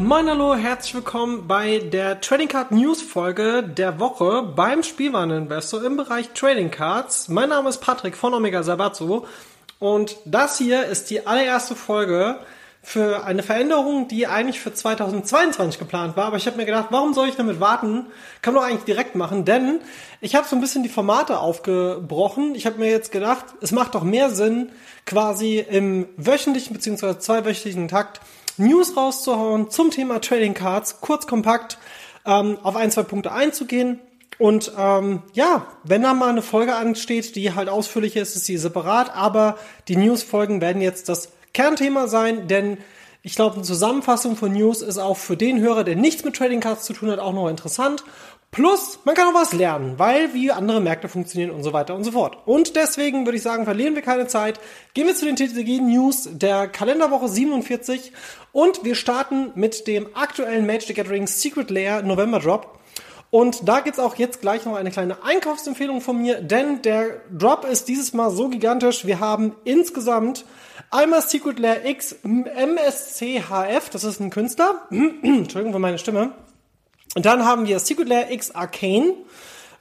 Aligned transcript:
Moin 0.00 0.30
hallo, 0.30 0.54
herzlich 0.54 0.94
willkommen 0.94 1.48
bei 1.48 1.78
der 1.78 2.20
Trading 2.20 2.46
Card 2.46 2.70
News 2.70 3.02
Folge 3.02 3.64
der 3.64 3.98
Woche 3.98 4.44
beim 4.44 4.84
Spielwareninvestor 4.84 5.82
im 5.82 5.96
Bereich 5.96 6.30
Trading 6.34 6.70
Cards. 6.70 7.26
Mein 7.26 7.48
Name 7.48 7.68
ist 7.68 7.78
Patrick 7.78 8.16
von 8.16 8.32
Omega 8.32 8.62
Sabazo 8.62 9.26
und 9.80 10.16
das 10.24 10.56
hier 10.56 10.86
ist 10.86 11.10
die 11.10 11.26
allererste 11.26 11.74
Folge 11.74 12.38
für 12.80 13.24
eine 13.24 13.42
Veränderung, 13.42 14.06
die 14.06 14.28
eigentlich 14.28 14.60
für 14.60 14.72
2022 14.72 15.80
geplant 15.80 16.16
war. 16.16 16.26
Aber 16.26 16.36
ich 16.36 16.46
habe 16.46 16.56
mir 16.56 16.64
gedacht, 16.64 16.86
warum 16.90 17.12
soll 17.12 17.28
ich 17.28 17.34
damit 17.34 17.58
warten? 17.58 18.06
Kann 18.40 18.54
man 18.54 18.62
doch 18.62 18.68
eigentlich 18.70 18.84
direkt 18.84 19.16
machen, 19.16 19.44
denn 19.44 19.80
ich 20.20 20.36
habe 20.36 20.46
so 20.46 20.54
ein 20.54 20.60
bisschen 20.60 20.84
die 20.84 20.88
Formate 20.88 21.40
aufgebrochen. 21.40 22.54
Ich 22.54 22.66
habe 22.66 22.78
mir 22.78 22.88
jetzt 22.88 23.10
gedacht, 23.10 23.46
es 23.60 23.72
macht 23.72 23.96
doch 23.96 24.04
mehr 24.04 24.30
Sinn, 24.30 24.70
quasi 25.06 25.58
im 25.58 26.06
wöchentlichen 26.16 26.72
bzw. 26.72 27.18
zweiwöchentlichen 27.18 27.88
Takt 27.88 28.20
News 28.58 28.96
rauszuhauen 28.96 29.70
zum 29.70 29.90
Thema 29.90 30.20
Trading 30.20 30.54
Cards, 30.54 31.00
kurz 31.00 31.26
kompakt 31.26 31.78
ähm, 32.26 32.58
auf 32.62 32.76
ein, 32.76 32.90
zwei 32.90 33.02
Punkte 33.02 33.32
einzugehen. 33.32 34.00
Und 34.38 34.72
ähm, 34.78 35.22
ja, 35.32 35.66
wenn 35.82 36.02
da 36.02 36.14
mal 36.14 36.30
eine 36.30 36.42
Folge 36.42 36.76
ansteht, 36.76 37.34
die 37.34 37.54
halt 37.54 37.68
ausführlich 37.68 38.14
ist, 38.16 38.36
ist 38.36 38.46
sie 38.46 38.56
separat, 38.56 39.14
aber 39.14 39.58
die 39.88 39.96
News-Folgen 39.96 40.60
werden 40.60 40.80
jetzt 40.80 41.08
das 41.08 41.32
Kernthema 41.54 42.06
sein, 42.06 42.46
denn 42.46 42.78
ich 43.22 43.34
glaube, 43.34 43.56
eine 43.56 43.64
Zusammenfassung 43.64 44.36
von 44.36 44.52
News 44.52 44.80
ist 44.80 44.98
auch 44.98 45.16
für 45.16 45.36
den 45.36 45.60
Hörer, 45.60 45.82
der 45.82 45.96
nichts 45.96 46.24
mit 46.24 46.36
Trading 46.36 46.60
Cards 46.60 46.84
zu 46.84 46.92
tun 46.92 47.10
hat, 47.10 47.18
auch 47.18 47.32
noch 47.32 47.48
interessant. 47.48 48.04
Plus, 48.50 49.00
man 49.04 49.14
kann 49.14 49.28
auch 49.28 49.40
was 49.40 49.52
lernen, 49.52 49.98
weil 49.98 50.32
wie 50.32 50.50
andere 50.50 50.80
Märkte 50.80 51.08
funktionieren 51.08 51.50
und 51.50 51.62
so 51.62 51.74
weiter 51.74 51.94
und 51.94 52.04
so 52.04 52.12
fort. 52.12 52.38
Und 52.46 52.76
deswegen 52.76 53.26
würde 53.26 53.36
ich 53.36 53.42
sagen, 53.42 53.64
verlieren 53.64 53.94
wir 53.94 54.02
keine 54.02 54.26
Zeit. 54.26 54.58
Gehen 54.94 55.06
wir 55.06 55.14
zu 55.14 55.26
den 55.26 55.36
TTG-News 55.36 56.30
der 56.32 56.66
Kalenderwoche 56.66 57.28
47 57.28 58.12
und 58.52 58.84
wir 58.84 58.94
starten 58.94 59.52
mit 59.54 59.86
dem 59.86 60.08
aktuellen 60.14 60.66
Magic 60.66 60.86
the 60.86 60.94
Gathering 60.94 61.26
Secret 61.26 61.70
Layer 61.70 62.00
November 62.00 62.40
Drop. 62.40 62.78
Und 63.30 63.68
da 63.68 63.80
gibt's 63.80 63.98
auch 63.98 64.16
jetzt 64.16 64.40
gleich 64.40 64.64
noch 64.64 64.76
eine 64.76 64.90
kleine 64.90 65.22
Einkaufsempfehlung 65.22 66.00
von 66.00 66.16
mir, 66.16 66.40
denn 66.40 66.80
der 66.80 67.20
Drop 67.30 67.66
ist 67.66 67.86
dieses 67.88 68.14
Mal 68.14 68.30
so 68.30 68.48
gigantisch. 68.48 69.04
Wir 69.04 69.20
haben 69.20 69.54
insgesamt 69.64 70.46
einmal 70.90 71.20
Secret 71.20 71.58
Layer 71.58 71.84
X 71.84 72.16
MSCHF, 72.22 73.90
das 73.90 74.04
ist 74.04 74.20
ein 74.20 74.30
Künstler. 74.30 74.86
Entschuldigung 74.90 75.74
für 75.74 75.78
meine 75.78 75.98
Stimme. 75.98 76.32
Und 77.18 77.26
dann 77.26 77.44
haben 77.44 77.66
wir 77.66 77.80
Secret 77.80 78.08
Layer 78.08 78.30
X 78.30 78.52
Arcane. 78.52 79.12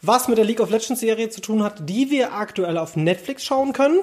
was 0.02 0.28
mit 0.28 0.40
der 0.40 0.46
League 0.46 0.60
of 0.60 0.72
Legends 0.72 1.02
Serie 1.02 1.30
zu 1.30 1.40
tun 1.40 1.62
hat, 1.62 1.88
die 1.88 2.10
wir 2.10 2.34
aktuell 2.34 2.80
auf 2.80 2.96
Netflix 2.96 3.44
schauen 3.44 3.74
können. 3.74 4.00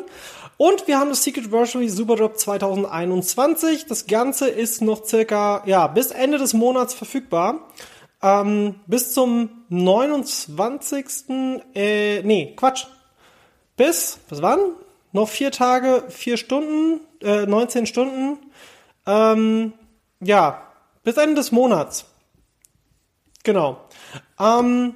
Und 0.56 0.86
wir 0.86 1.00
haben 1.00 1.08
das 1.08 1.25
Secret 1.25 1.46
Anniversary 1.46 1.88
Superdrop 1.88 2.38
2021. 2.38 3.86
Das 3.86 4.06
Ganze 4.06 4.48
ist 4.48 4.82
noch 4.82 5.04
circa, 5.04 5.64
ja, 5.66 5.88
bis 5.88 6.12
Ende 6.12 6.38
des 6.38 6.52
Monats 6.52 6.94
verfügbar. 6.94 7.69
Ähm, 8.22 8.76
bis 8.86 9.12
zum 9.14 9.64
29. 9.69 11.04
Äh, 11.75 12.22
nee, 12.22 12.54
Quatsch. 12.54 12.86
Bis, 13.76 14.20
was 14.28 14.42
waren? 14.42 14.60
Noch 15.10 15.28
vier 15.28 15.50
Tage, 15.50 16.04
vier 16.08 16.36
Stunden, 16.36 17.00
äh, 17.20 17.46
19 17.46 17.86
Stunden. 17.86 18.38
Ähm, 19.06 19.72
ja, 20.20 20.62
bis 21.02 21.16
Ende 21.16 21.34
des 21.34 21.50
Monats. 21.50 22.13
Genau. 23.44 23.81
Ähm, 24.41 24.94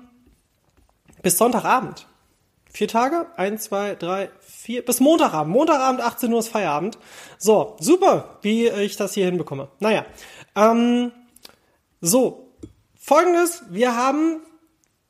bis 1.23 1.39
Sonntagabend. 1.39 2.07
Vier 2.73 2.89
Tage? 2.89 3.27
Eins, 3.37 3.65
zwei, 3.65 3.95
drei, 3.95 4.31
vier. 4.41 4.85
Bis 4.85 5.01
Montagabend. 5.01 5.53
Montagabend, 5.53 6.01
18 6.01 6.33
Uhr 6.33 6.41
ist 6.41 6.49
Feierabend. 6.49 6.99
So, 7.39 7.77
super, 7.81 8.39
wie 8.43 8.69
ich 8.69 8.97
das 8.97 9.15
hier 9.15 9.27
hinbekomme. 9.27 9.69
Naja. 9.81 10.05
Ähm, 10.57 11.13
so. 12.01 12.53
Folgendes, 12.97 13.63
wir 13.71 13.97
haben 13.97 14.43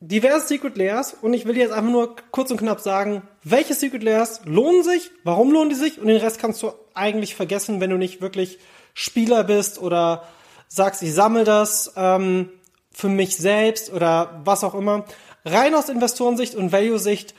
diverse 0.01 0.47
Secret 0.47 0.77
Layers 0.77 1.15
und 1.21 1.35
ich 1.35 1.47
will 1.47 1.57
jetzt 1.57 1.73
einfach 1.73 1.91
nur 1.91 2.17
kurz 2.31 2.51
und 2.51 2.59
knapp 2.59 2.81
sagen, 2.81 3.23
welche 3.43 3.75
Secret 3.75 4.03
Layers 4.03 4.43
lohnen 4.45 4.85
sich, 4.85 5.11
warum 5.25 5.51
lohnen 5.51 5.71
die 5.71 5.75
sich 5.75 6.01
und 6.01 6.07
den 6.07 6.19
Rest 6.19 6.39
kannst 6.39 6.63
du 6.63 6.73
eigentlich 6.95 7.35
vergessen, 7.35 7.81
wenn 7.81 7.91
du 7.91 7.97
nicht 7.97 8.21
wirklich 8.21 8.59
Spieler 8.95 9.43
bist 9.43 9.81
oder 9.81 10.25
sagst, 10.69 11.03
ich 11.03 11.13
sammle 11.13 11.45
das 11.45 11.93
ähm, 11.97 12.51
für 12.99 13.09
mich 13.09 13.37
selbst 13.37 13.93
oder 13.93 14.41
was 14.45 14.65
auch 14.65 14.75
immer. 14.75 15.05
Rein 15.45 15.73
aus 15.77 15.89
Investorensicht 15.89 16.57
und 16.57 16.73
Value-Sicht 16.73 17.33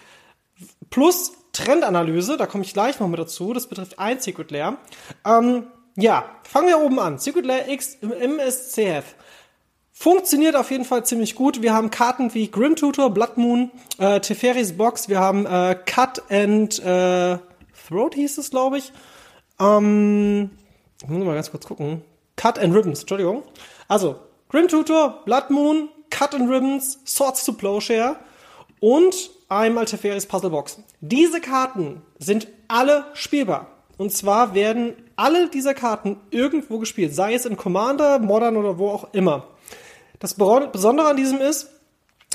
plus 0.90 1.34
Trendanalyse, 1.52 2.38
da 2.38 2.46
komme 2.46 2.64
ich 2.64 2.74
gleich 2.74 2.98
noch 3.02 3.10
mit 3.10 3.20
dazu, 3.20 3.52
das 3.52 3.68
betrifft 3.68 4.00
ein 4.00 4.22
Secret 4.22 4.52
Layer. 4.52 4.78
Ähm, 5.26 5.68
ja, 5.98 6.24
fangen 6.44 6.70
wir 6.70 6.80
oben 6.80 6.98
an. 6.98 7.20
Secret 7.20 7.46
Layer 7.46 7.68
X 7.68 7.98
im 8.00 8.14
MSCF. 8.14 9.16
Funktioniert 9.92 10.56
auf 10.56 10.72
jeden 10.72 10.86
Fall 10.86 11.06
ziemlich 11.06 11.36
gut. 11.36 11.62
Wir 11.62 11.74
haben 11.74 11.90
Karten 11.90 12.34
wie 12.34 12.50
Grim 12.50 12.78
Tutor, 12.78 13.10
Blood 13.10 13.36
Moon, 13.36 13.70
äh, 13.98 14.22
Teferis 14.22 14.78
Box, 14.78 15.10
wir 15.10 15.20
haben 15.20 15.46
äh, 15.46 15.78
Cut 15.86 16.24
and 16.32 16.80
äh, 16.80 17.38
Throat 17.86 18.16
hieß 18.16 18.38
es, 18.38 18.50
glaube 18.50 18.78
ich. 18.78 18.94
Ähm, 19.60 20.52
ich 21.04 21.10
muss 21.10 21.26
mal 21.26 21.36
ganz 21.36 21.52
kurz 21.52 21.66
gucken. 21.66 22.02
Cut 22.38 22.58
and 22.58 22.74
Ribbons, 22.74 23.02
Entschuldigung. 23.02 23.44
Also, 23.90 24.29
Grim 24.50 24.68
Tutor, 24.68 25.22
Blood 25.26 25.52
Moon, 25.52 25.90
Cut 26.10 26.34
and 26.34 26.50
Ribbons, 26.50 26.98
Swords 27.06 27.46
to 27.46 27.54
Plowshare 27.54 28.16
und 28.80 29.30
einmal 29.48 29.86
Teferis 29.86 30.26
Puzzle 30.26 30.50
Box. 30.50 30.80
Diese 31.02 31.40
Karten 31.40 32.02
sind 32.18 32.48
alle 32.68 33.06
spielbar. 33.14 33.68
Und 33.98 34.12
zwar 34.12 34.56
werden 34.56 34.96
alle 35.16 35.50
dieser 35.50 35.76
Karten 35.76 36.18
irgendwo 36.32 36.80
gespielt, 36.80 37.14
sei 37.14 37.36
es 37.36 37.46
in 37.46 37.58
Commander, 37.58 38.18
Modern 38.18 38.58
oder 38.58 38.80
wo 38.80 38.90
auch 38.90 39.14
immer. 39.14 39.46
Das 40.18 40.34
Besondere 40.34 41.10
an 41.10 41.18
diesem 41.18 41.42
ist, 41.42 41.70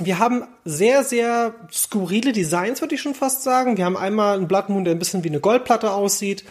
wir 0.00 0.20
haben 0.20 0.46
sehr, 0.64 1.02
sehr 1.02 1.54
skurrile 1.72 2.32
Designs, 2.32 2.80
würde 2.80 2.94
ich 2.94 3.02
schon 3.02 3.14
fast 3.14 3.42
sagen. 3.42 3.76
Wir 3.76 3.86
haben 3.86 3.96
einmal 3.96 4.36
einen 4.36 4.46
Blood 4.46 4.68
Moon, 4.68 4.84
der 4.84 4.94
ein 4.94 4.98
bisschen 4.98 5.24
wie 5.24 5.28
eine 5.28 5.40
Goldplatte 5.40 5.90
aussieht. 5.90 6.44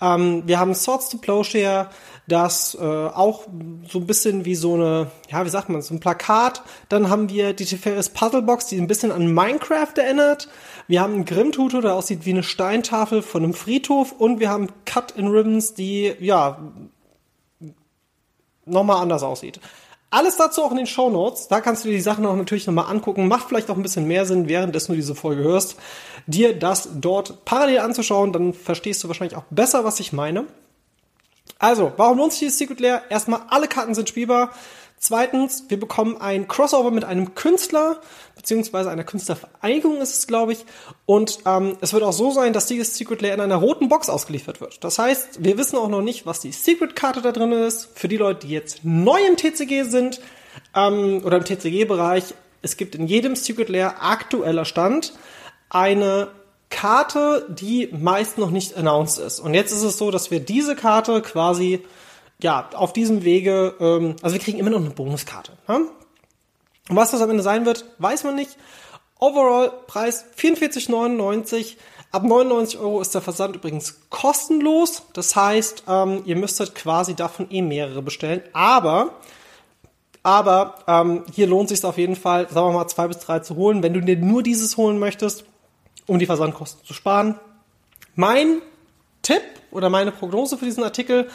Ähm, 0.00 0.42
wir 0.46 0.58
haben 0.58 0.74
Swords 0.74 1.08
to 1.08 1.18
Plowshare, 1.18 1.88
das 2.28 2.76
äh, 2.80 2.84
auch 2.84 3.46
so 3.88 3.98
ein 3.98 4.06
bisschen 4.06 4.44
wie 4.44 4.54
so 4.54 4.74
eine, 4.74 5.10
ja, 5.30 5.44
wie 5.44 5.48
sagt 5.48 5.68
man, 5.68 5.82
so 5.82 5.94
ein 5.94 6.00
Plakat. 6.00 6.62
Dann 6.88 7.10
haben 7.10 7.28
wir 7.28 7.52
die 7.52 7.64
Teferis 7.64 8.10
Puzzlebox, 8.10 8.66
die 8.66 8.78
ein 8.78 8.86
bisschen 8.86 9.10
an 9.10 9.32
Minecraft 9.32 9.94
erinnert. 9.96 10.48
Wir 10.86 11.00
haben 11.00 11.14
einen 11.14 11.24
Grimm-Tutor, 11.24 11.82
der 11.82 11.94
aussieht 11.94 12.24
wie 12.24 12.30
eine 12.30 12.42
Steintafel 12.42 13.22
von 13.22 13.42
einem 13.42 13.54
Friedhof. 13.54 14.12
Und 14.12 14.38
wir 14.38 14.50
haben 14.50 14.68
Cut 14.84 15.12
in 15.12 15.28
Ribbons, 15.28 15.74
die, 15.74 16.14
ja, 16.20 16.58
nochmal 18.64 19.02
anders 19.02 19.22
aussieht. 19.22 19.60
Alles 20.10 20.36
dazu 20.36 20.62
auch 20.62 20.70
in 20.70 20.76
den 20.76 20.86
Show 20.86 21.08
Notes. 21.10 21.48
Da 21.48 21.60
kannst 21.60 21.84
du 21.84 21.88
dir 21.88 21.94
die 21.94 22.02
Sachen 22.02 22.26
auch 22.26 22.36
natürlich 22.36 22.66
nochmal 22.66 22.90
angucken. 22.90 23.28
Macht 23.28 23.48
vielleicht 23.48 23.70
auch 23.70 23.76
ein 23.76 23.82
bisschen 23.82 24.06
mehr 24.06 24.26
Sinn, 24.26 24.46
währenddessen 24.46 24.92
du 24.92 24.96
diese 24.96 25.14
Folge 25.14 25.42
hörst, 25.42 25.76
dir 26.26 26.56
das 26.56 26.88
dort 27.00 27.44
parallel 27.46 27.80
anzuschauen. 27.80 28.32
Dann 28.32 28.52
verstehst 28.52 29.02
du 29.02 29.08
wahrscheinlich 29.08 29.36
auch 29.36 29.44
besser, 29.50 29.84
was 29.84 30.00
ich 30.00 30.12
meine. 30.12 30.44
Also, 31.58 31.92
warum 31.96 32.18
lohnt 32.18 32.32
sich 32.32 32.40
dieses 32.40 32.58
Secret 32.58 32.80
Lair? 32.80 33.02
Erstmal, 33.08 33.42
alle 33.48 33.68
Karten 33.68 33.94
sind 33.94 34.08
spielbar. 34.08 34.52
Zweitens, 35.04 35.64
wir 35.66 35.80
bekommen 35.80 36.16
ein 36.20 36.46
Crossover 36.46 36.92
mit 36.92 37.02
einem 37.02 37.34
Künstler, 37.34 38.00
beziehungsweise 38.36 38.88
einer 38.88 39.02
Künstlervereinigung 39.02 40.00
ist 40.00 40.16
es, 40.16 40.26
glaube 40.28 40.52
ich. 40.52 40.64
Und 41.06 41.40
ähm, 41.44 41.76
es 41.80 41.92
wird 41.92 42.04
auch 42.04 42.12
so 42.12 42.30
sein, 42.30 42.52
dass 42.52 42.66
dieses 42.66 42.96
Secret 42.96 43.20
Lair 43.20 43.34
in 43.34 43.40
einer 43.40 43.56
roten 43.56 43.88
Box 43.88 44.08
ausgeliefert 44.08 44.60
wird. 44.60 44.84
Das 44.84 45.00
heißt, 45.00 45.42
wir 45.42 45.58
wissen 45.58 45.76
auch 45.76 45.88
noch 45.88 46.02
nicht, 46.02 46.24
was 46.24 46.38
die 46.38 46.52
Secret-Karte 46.52 47.20
da 47.20 47.32
drin 47.32 47.50
ist. 47.50 47.88
Für 47.96 48.06
die 48.06 48.16
Leute, 48.16 48.46
die 48.46 48.52
jetzt 48.52 48.84
neu 48.84 49.18
im 49.26 49.36
TCG 49.36 49.82
sind 49.82 50.20
ähm, 50.76 51.22
oder 51.24 51.38
im 51.38 51.44
TCG-Bereich, 51.44 52.34
es 52.62 52.76
gibt 52.76 52.94
in 52.94 53.08
jedem 53.08 53.34
Secret 53.34 53.68
Lair 53.70 54.04
aktueller 54.04 54.64
Stand 54.64 55.14
eine 55.68 56.28
Karte, 56.72 57.46
die 57.48 57.88
meist 57.92 58.38
noch 58.38 58.50
nicht 58.50 58.76
announced 58.76 59.24
ist. 59.24 59.38
Und 59.38 59.54
jetzt 59.54 59.70
ist 59.70 59.82
es 59.82 59.98
so, 59.98 60.10
dass 60.10 60.30
wir 60.32 60.40
diese 60.40 60.74
Karte 60.74 61.22
quasi 61.22 61.84
ja, 62.40 62.68
auf 62.74 62.92
diesem 62.92 63.22
Wege, 63.22 63.74
ähm, 63.78 64.16
also 64.22 64.34
wir 64.34 64.42
kriegen 64.42 64.58
immer 64.58 64.70
noch 64.70 64.80
eine 64.80 64.90
Bonuskarte. 64.90 65.52
Ne? 65.68 65.86
Und 66.88 66.96
was 66.96 67.12
das 67.12 67.20
am 67.20 67.30
Ende 67.30 67.42
sein 67.42 67.66
wird, 67.66 67.84
weiß 67.98 68.24
man 68.24 68.34
nicht. 68.34 68.56
Overall 69.20 69.72
Preis 69.86 70.24
44,99. 70.36 71.76
Ab 72.10 72.24
99 72.24 72.80
Euro 72.80 73.00
ist 73.00 73.14
der 73.14 73.22
Versand 73.22 73.54
übrigens 73.54 74.00
kostenlos. 74.10 75.02
Das 75.12 75.36
heißt, 75.36 75.84
ähm, 75.88 76.22
ihr 76.24 76.36
müsstet 76.36 76.74
quasi 76.74 77.14
davon 77.14 77.46
eh 77.50 77.62
mehrere 77.62 78.02
bestellen. 78.02 78.42
Aber, 78.52 79.10
aber 80.22 80.74
ähm, 80.88 81.24
hier 81.32 81.46
lohnt 81.46 81.68
sich 81.68 81.84
auf 81.84 81.98
jeden 81.98 82.16
Fall, 82.16 82.48
sagen 82.48 82.68
wir 82.68 82.72
mal, 82.72 82.88
zwei 82.88 83.06
bis 83.06 83.18
drei 83.18 83.38
zu 83.38 83.54
holen, 83.54 83.82
wenn 83.82 83.94
du 83.94 84.00
dir 84.00 84.16
nur 84.16 84.42
dieses 84.42 84.76
holen 84.76 84.98
möchtest, 84.98 85.44
um 86.06 86.18
die 86.18 86.26
Versandkosten 86.26 86.84
zu 86.84 86.94
sparen. 86.94 87.38
Mein 88.14 88.60
Tipp 89.22 89.42
oder 89.70 89.88
meine 89.88 90.12
Prognose 90.12 90.58
für 90.58 90.64
diesen 90.64 90.84
Artikel 90.84 91.28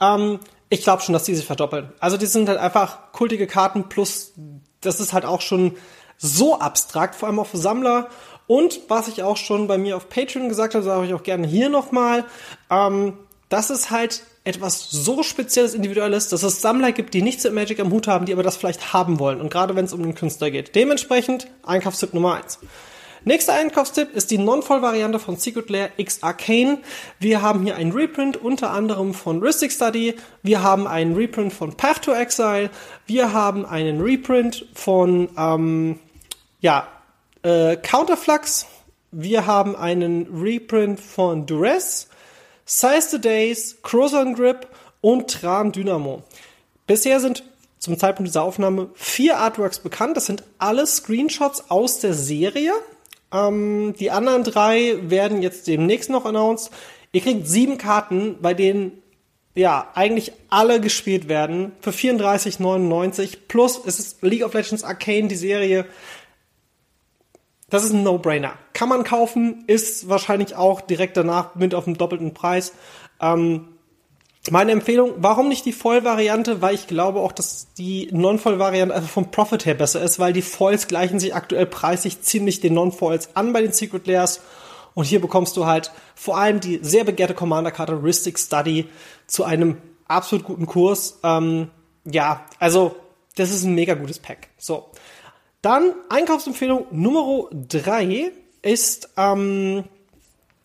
ähm, 0.00 0.40
ich 0.70 0.82
glaube 0.82 1.02
schon, 1.02 1.12
dass 1.12 1.24
die 1.24 1.34
sich 1.34 1.44
verdoppeln. 1.44 1.92
Also 1.98 2.16
die 2.16 2.26
sind 2.26 2.48
halt 2.48 2.58
einfach 2.58 3.12
kultige 3.12 3.46
Karten 3.46 3.88
plus 3.88 4.32
das 4.80 4.98
ist 4.98 5.12
halt 5.12 5.26
auch 5.26 5.42
schon 5.42 5.76
so 6.16 6.58
abstrakt, 6.58 7.14
vor 7.14 7.28
allem 7.28 7.38
auch 7.38 7.46
für 7.46 7.58
Sammler. 7.58 8.08
Und 8.46 8.80
was 8.88 9.08
ich 9.08 9.22
auch 9.22 9.36
schon 9.36 9.66
bei 9.66 9.76
mir 9.78 9.96
auf 9.96 10.08
Patreon 10.08 10.48
gesagt 10.48 10.74
habe, 10.74 10.84
sage 10.84 11.06
ich 11.06 11.14
auch 11.14 11.22
gerne 11.22 11.46
hier 11.46 11.68
nochmal, 11.68 12.24
ähm, 12.70 13.18
das 13.48 13.68
ist 13.68 13.90
halt 13.90 14.22
etwas 14.44 14.90
so 14.90 15.22
spezielles, 15.22 15.74
individuelles, 15.74 16.28
dass 16.28 16.42
es 16.42 16.62
Sammler 16.62 16.92
gibt, 16.92 17.12
die 17.12 17.20
nichts 17.20 17.44
mit 17.44 17.52
Magic 17.52 17.78
am 17.78 17.90
Hut 17.90 18.06
haben, 18.06 18.24
die 18.24 18.32
aber 18.32 18.42
das 18.42 18.56
vielleicht 18.56 18.94
haben 18.94 19.18
wollen. 19.18 19.40
Und 19.40 19.50
gerade 19.50 19.76
wenn 19.76 19.84
es 19.84 19.92
um 19.92 20.02
den 20.02 20.14
Künstler 20.14 20.50
geht. 20.50 20.74
Dementsprechend 20.74 21.46
Einkaufstipp 21.62 22.14
Nummer 22.14 22.36
eins. 22.36 22.58
Nächster 23.24 23.52
Einkaufstipp 23.52 24.14
ist 24.14 24.30
die 24.30 24.38
Non-Voll-Variante 24.38 25.18
von 25.18 25.36
Secret 25.36 25.68
Lair 25.68 25.90
X 25.98 26.22
Arcane. 26.22 26.78
Wir 27.18 27.42
haben 27.42 27.64
hier 27.64 27.76
einen 27.76 27.92
Reprint 27.92 28.38
unter 28.38 28.70
anderem 28.70 29.12
von 29.12 29.42
Rhystic 29.42 29.72
Study. 29.72 30.16
Wir 30.42 30.62
haben 30.62 30.86
einen 30.86 31.14
Reprint 31.14 31.52
von 31.52 31.76
Path 31.76 32.02
to 32.02 32.12
Exile. 32.12 32.70
Wir 33.06 33.32
haben 33.34 33.66
einen 33.66 34.00
Reprint 34.00 34.66
von 34.72 35.28
ähm, 35.36 35.98
ja, 36.60 36.88
äh, 37.42 37.76
Counterflux. 37.76 38.66
Wir 39.10 39.46
haben 39.46 39.76
einen 39.76 40.26
Reprint 40.32 41.00
von 41.00 41.44
Duress, 41.44 42.08
Size 42.64 43.08
the 43.10 43.20
Days, 43.20 43.78
Croson 43.82 44.34
Grip 44.34 44.68
und 45.00 45.30
Tran 45.30 45.72
Dynamo. 45.72 46.22
Bisher 46.86 47.20
sind 47.20 47.44
zum 47.78 47.98
Zeitpunkt 47.98 48.28
dieser 48.28 48.42
Aufnahme 48.44 48.90
vier 48.94 49.38
Artworks 49.38 49.80
bekannt. 49.80 50.16
Das 50.16 50.26
sind 50.26 50.44
alle 50.58 50.86
Screenshots 50.86 51.70
aus 51.70 52.00
der 52.00 52.14
Serie. 52.14 52.72
Ähm, 53.32 53.94
die 53.98 54.10
anderen 54.10 54.44
drei 54.44 54.96
werden 55.02 55.42
jetzt 55.42 55.66
demnächst 55.66 56.10
noch 56.10 56.24
announced. 56.24 56.70
Ihr 57.12 57.20
kriegt 57.20 57.46
sieben 57.46 57.78
Karten, 57.78 58.38
bei 58.40 58.54
denen 58.54 59.02
ja 59.54 59.88
eigentlich 59.94 60.32
alle 60.48 60.80
gespielt 60.80 61.28
werden 61.28 61.72
für 61.80 61.90
34,99 61.90 63.38
plus 63.48 63.80
es 63.84 63.98
ist 63.98 64.22
League 64.22 64.44
of 64.44 64.54
Legends 64.54 64.84
Arcane 64.84 65.28
die 65.28 65.36
Serie. 65.36 65.86
Das 67.68 67.84
ist 67.84 67.92
ein 67.92 68.02
No-Brainer. 68.02 68.54
Kann 68.72 68.88
man 68.88 69.04
kaufen, 69.04 69.64
ist 69.66 70.08
wahrscheinlich 70.08 70.56
auch 70.56 70.80
direkt 70.80 71.16
danach 71.16 71.54
mit 71.54 71.74
auf 71.74 71.84
dem 71.84 71.96
doppelten 71.96 72.34
Preis. 72.34 72.72
Ähm, 73.20 73.68
meine 74.48 74.72
Empfehlung, 74.72 75.14
warum 75.18 75.48
nicht 75.48 75.66
die 75.66 75.72
Vollvariante? 75.72 76.62
Weil 76.62 76.74
ich 76.74 76.86
glaube 76.86 77.20
auch, 77.20 77.32
dass 77.32 77.74
die 77.74 78.08
Non-Voll-Variante 78.10 78.94
einfach 78.94 79.10
vom 79.10 79.30
Profit 79.30 79.66
her 79.66 79.74
besser 79.74 80.02
ist, 80.02 80.18
weil 80.18 80.32
die 80.32 80.40
Foils 80.40 80.88
gleichen 80.88 81.20
sich 81.20 81.34
aktuell 81.34 81.66
preislich 81.66 82.22
ziemlich 82.22 82.60
den 82.60 82.72
Non-Foils 82.72 83.36
an 83.36 83.52
bei 83.52 83.60
den 83.60 83.72
Secret 83.72 84.06
Layers. 84.06 84.40
Und 84.94 85.04
hier 85.04 85.20
bekommst 85.20 85.56
du 85.56 85.66
halt 85.66 85.92
vor 86.14 86.38
allem 86.38 86.60
die 86.60 86.78
sehr 86.82 87.04
begehrte 87.04 87.34
Commander-Karte 87.34 88.02
Ristic 88.02 88.38
Study 88.38 88.88
zu 89.26 89.44
einem 89.44 89.76
absolut 90.08 90.46
guten 90.46 90.66
Kurs. 90.66 91.18
Ähm, 91.22 91.68
ja, 92.04 92.46
also 92.58 92.96
das 93.36 93.50
ist 93.50 93.64
ein 93.64 93.74
mega 93.74 93.94
gutes 93.94 94.18
Pack. 94.18 94.48
So. 94.56 94.90
Dann 95.62 95.92
Einkaufsempfehlung 96.08 96.86
Nummer 96.90 97.48
drei 97.52 98.32
ist 98.62 99.10
ähm, 99.16 99.84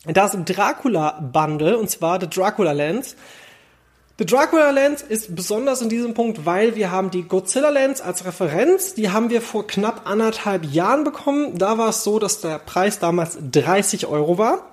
das 0.06 0.36
Dracula 0.44 1.20
Bundle 1.20 1.78
und 1.78 1.90
zwar 1.90 2.20
The 2.20 2.28
Dracula 2.28 2.72
Lens. 2.72 3.16
The 4.18 4.24
Dracula 4.24 4.70
Lens 4.70 5.02
ist 5.02 5.36
besonders 5.36 5.82
in 5.82 5.90
diesem 5.90 6.14
Punkt, 6.14 6.46
weil 6.46 6.74
wir 6.74 6.90
haben 6.90 7.10
die 7.10 7.24
Godzilla 7.24 7.68
Lens 7.68 8.00
als 8.00 8.24
Referenz. 8.24 8.94
Die 8.94 9.10
haben 9.10 9.28
wir 9.28 9.42
vor 9.42 9.66
knapp 9.66 10.08
anderthalb 10.08 10.64
Jahren 10.64 11.04
bekommen. 11.04 11.58
Da 11.58 11.76
war 11.76 11.90
es 11.90 12.02
so, 12.02 12.18
dass 12.18 12.40
der 12.40 12.58
Preis 12.58 12.98
damals 12.98 13.36
30 13.52 14.06
Euro 14.06 14.38
war. 14.38 14.70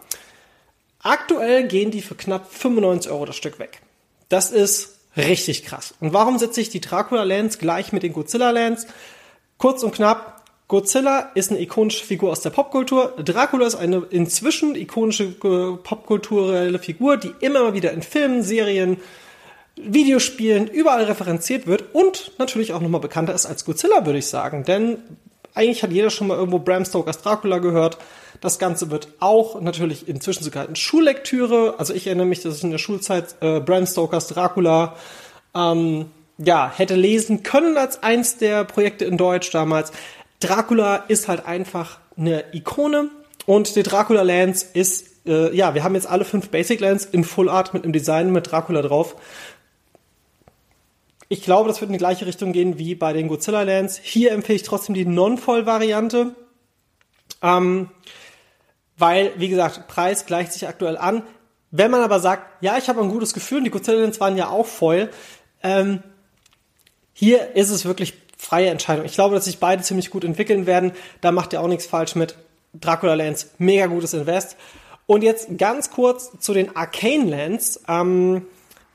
Aktuell 1.02 1.68
gehen 1.68 1.92
die 1.92 2.02
für 2.02 2.16
knapp 2.16 2.50
95 2.54 3.12
Euro 3.12 3.26
das 3.26 3.36
Stück 3.36 3.60
weg. 3.60 3.82
Das 4.30 4.50
ist 4.50 4.96
richtig 5.18 5.66
krass. 5.66 5.94
Und 6.00 6.14
warum 6.14 6.40
setze 6.40 6.62
ich 6.62 6.70
die 6.70 6.80
Dracula 6.80 7.24
Lens 7.24 7.60
gleich 7.60 7.92
mit 7.92 8.04
den 8.04 8.14
Godzilla 8.14 8.52
Lens? 8.52 8.88
Kurz 9.58 9.84
und 9.84 9.94
knapp, 9.94 10.42
Godzilla 10.70 11.32
ist 11.36 11.52
eine 11.52 11.60
ikonische 11.60 12.06
Figur 12.06 12.32
aus 12.32 12.40
der 12.40 12.52
Popkultur. 12.52 13.14
Dracula 13.18 13.68
ist 13.68 13.76
eine 13.76 14.08
inzwischen 14.10 14.76
ikonische 14.76 15.26
äh, 15.26 15.78
popkulturelle 15.84 16.80
Figur, 16.80 17.18
die 17.18 17.34
immer 17.42 17.74
wieder 17.74 17.92
in 17.92 18.02
Filmen, 18.02 18.42
Serien, 18.42 18.98
Videospielen 19.76 20.68
überall 20.68 21.04
referenziert 21.06 21.66
wird 21.66 21.94
und 21.94 22.32
natürlich 22.38 22.74
auch 22.74 22.82
nochmal 22.82 23.02
bekannter 23.02 23.34
ist 23.34 23.46
als 23.46 23.66
Godzilla, 23.66 24.06
würde 24.06 24.20
ich 24.20 24.28
sagen. 24.28 24.64
Denn 24.64 24.98
eigentlich 25.56 25.84
hat 25.84 25.92
jeder 25.92 26.10
schon 26.10 26.28
mal 26.28 26.38
irgendwo 26.38 26.60
Bram 26.60 26.86
Stokers 26.86 27.22
Dracula 27.22 27.58
gehört. 27.58 27.98
Das 28.42 28.60
Ganze 28.60 28.92
wird 28.92 29.08
auch 29.20 29.62
natürlich 29.62 30.08
inzwischen 30.08 30.44
sogar 30.44 30.68
in 30.68 30.76
Schullektüre. 30.76 31.76
Also 31.78 31.94
ich 31.94 32.08
erinnere 32.08 32.26
mich, 32.26 32.42
dass 32.42 32.58
ich 32.58 32.64
in 32.64 32.72
der 32.72 32.78
Schulzeit 32.78 33.36
äh, 33.42 33.60
Bram 33.60 33.86
Stokers 33.86 34.28
Dracula 34.28 34.96
ähm, 35.56 36.06
ja 36.38 36.72
hätte 36.76 36.96
lesen 36.96 37.44
können 37.44 37.78
als 37.78 38.04
eins 38.04 38.38
der 38.38 38.64
Projekte 38.66 39.06
in 39.06 39.18
Deutsch 39.18 39.52
damals. 39.52 39.92
Dracula 40.40 40.98
ist 41.08 41.28
halt 41.28 41.46
einfach 41.46 42.00
eine 42.18 42.44
Ikone 42.54 43.10
und 43.46 43.76
die 43.76 43.84
Dracula 43.84 44.24
Lands 44.24 44.64
ist 44.64 45.14
äh, 45.26 45.56
ja, 45.56 45.74
wir 45.74 45.84
haben 45.84 45.96
jetzt 45.96 46.08
alle 46.08 46.26
fünf 46.26 46.50
Basic 46.50 46.80
Lands 46.80 47.06
in 47.06 47.24
Full 47.24 47.50
Art 47.50 47.74
mit 47.74 47.84
einem 47.84 47.94
Design 47.94 48.32
mit 48.32 48.52
Dracula 48.52 48.82
drauf. 48.82 49.16
Ich 51.34 51.42
glaube, 51.42 51.68
das 51.68 51.82
wird 51.82 51.90
in 51.90 51.94
die 51.94 51.98
gleiche 51.98 52.28
Richtung 52.28 52.54
gehen 52.54 52.78
wie 52.78 52.94
bei 52.94 53.12
den 53.12 53.28
Godzilla 53.28 53.64
Lands. 53.64 53.98
Hier 53.98 54.34
empfehle 54.34 54.56
ich 54.56 54.62
trotzdem 54.62 54.94
die 54.94 55.08
Non-Voll-Variante. 55.08 56.36
Ähm, 57.42 57.90
weil, 59.00 59.32
wie 59.38 59.50
gesagt, 59.50 59.88
Preis 59.88 60.28
gleicht 60.28 60.54
sich 60.54 60.68
aktuell 60.68 60.96
an. 60.96 61.24
Wenn 61.72 61.90
man 61.90 62.02
aber 62.02 62.20
sagt, 62.20 62.62
ja, 62.64 62.78
ich 62.78 62.88
habe 62.88 63.02
ein 63.02 63.10
gutes 63.10 63.34
Gefühl, 63.34 63.58
und 63.58 63.64
die 63.64 63.72
Godzilla 63.72 64.02
Lands 64.02 64.20
waren 64.20 64.38
ja 64.38 64.50
auch 64.50 64.68
voll, 64.68 65.10
ähm, 65.64 66.04
hier 67.14 67.56
ist 67.56 67.72
es 67.72 67.84
wirklich 67.84 68.14
freie 68.38 68.70
Entscheidung. 68.70 69.04
Ich 69.04 69.14
glaube, 69.14 69.34
dass 69.34 69.46
sich 69.46 69.58
beide 69.58 69.82
ziemlich 69.82 70.12
gut 70.12 70.24
entwickeln 70.24 70.68
werden. 70.68 70.92
Da 71.22 71.32
macht 71.32 71.52
ihr 71.54 71.62
auch 71.62 71.68
nichts 71.68 71.88
falsch 71.88 72.14
mit. 72.14 72.38
Dracula 72.76 73.16
Lands, 73.16 73.56
mega 73.58 73.88
gutes 73.88 74.14
Invest. 74.14 74.56
Und 75.08 75.24
jetzt 75.24 75.58
ganz 75.58 75.90
kurz 75.90 76.30
zu 76.38 76.54
den 76.54 76.76
Arcane 76.76 77.28
Lands. 77.28 77.82
Ähm, 77.88 78.46